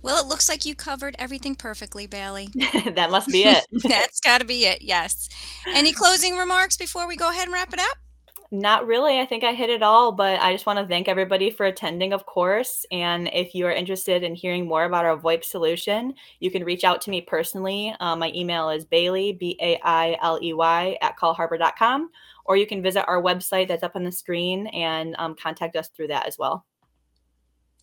Well, 0.07 0.23
it 0.23 0.29
looks 0.29 0.49
like 0.49 0.64
you 0.64 0.77
covered 0.77 1.16
everything 1.19 1.57
perfectly, 1.57 2.07
Bailey. 2.07 2.49
that 2.95 3.11
must 3.11 3.27
be 3.27 3.42
it. 3.42 3.66
That's 3.73 4.21
got 4.21 4.38
to 4.38 4.47
be 4.47 4.64
it. 4.64 4.83
Yes. 4.83 5.29
Any 5.66 5.92
closing 5.92 6.37
remarks 6.37 6.77
before 6.77 7.09
we 7.09 7.16
go 7.16 7.29
ahead 7.29 7.47
and 7.47 7.53
wrap 7.53 7.73
it 7.73 7.81
up? 7.81 7.99
Not 8.53 8.87
really. 8.87 9.19
I 9.19 9.27
think 9.27 9.42
I 9.42 9.53
hit 9.53 9.69
it 9.69 9.83
all, 9.83 10.12
but 10.12 10.38
I 10.38 10.53
just 10.53 10.64
want 10.64 10.79
to 10.79 10.87
thank 10.87 11.09
everybody 11.09 11.51
for 11.51 11.66
attending, 11.66 12.12
of 12.12 12.25
course. 12.25 12.87
And 12.92 13.29
if 13.33 13.53
you 13.53 13.66
are 13.66 13.73
interested 13.73 14.23
in 14.23 14.37
hearing 14.37 14.69
more 14.69 14.85
about 14.85 15.05
our 15.05 15.19
VoIP 15.19 15.42
solution, 15.42 16.14
you 16.38 16.53
can 16.53 16.62
reach 16.62 16.85
out 16.85 17.01
to 17.01 17.11
me 17.11 17.21
personally. 17.21 17.92
Um, 17.99 18.21
my 18.21 18.31
email 18.33 18.71
is 18.71 18.85
Bailey, 18.85 19.33
B 19.33 19.59
A 19.61 19.77
I 19.83 20.16
L 20.23 20.38
E 20.40 20.53
Y, 20.53 20.97
at 21.03 21.19
callharbor.com, 21.19 22.11
or 22.45 22.57
you 22.57 22.69
can 22.69 22.81
visit 22.81 23.09
our 23.09 23.21
website 23.21 23.66
that's 23.66 23.83
up 23.83 23.97
on 23.97 24.05
the 24.05 24.12
screen 24.12 24.69
and 24.69 25.16
um, 25.19 25.35
contact 25.35 25.75
us 25.75 25.88
through 25.88 26.07
that 26.09 26.29
as 26.29 26.38
well. 26.38 26.64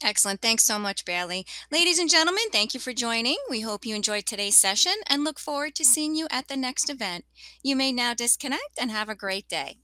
Excellent. 0.04 0.42
Thanks 0.42 0.66
so 0.66 0.78
much, 0.78 1.06
Bailey. 1.06 1.46
Ladies 1.72 1.98
and 1.98 2.10
gentlemen, 2.10 2.44
thank 2.52 2.74
you 2.74 2.80
for 2.80 2.92
joining. 2.94 3.38
We 3.50 3.62
hope 3.62 3.86
you 3.86 3.96
enjoyed 3.96 4.26
today's 4.26 4.58
session 4.58 4.94
and 5.08 5.24
look 5.24 5.40
forward 5.40 5.76
to 5.76 5.86
seeing 5.86 6.14
you 6.14 6.28
at 6.30 6.50
the 6.50 6.58
next 6.58 6.90
event. 6.90 7.24
You 7.64 7.78
may 7.78 7.94
now 7.94 8.14
disconnect 8.14 8.78
and 8.80 8.92
have 8.92 9.08
a 9.08 9.16
great 9.16 9.48
day. 9.48 9.78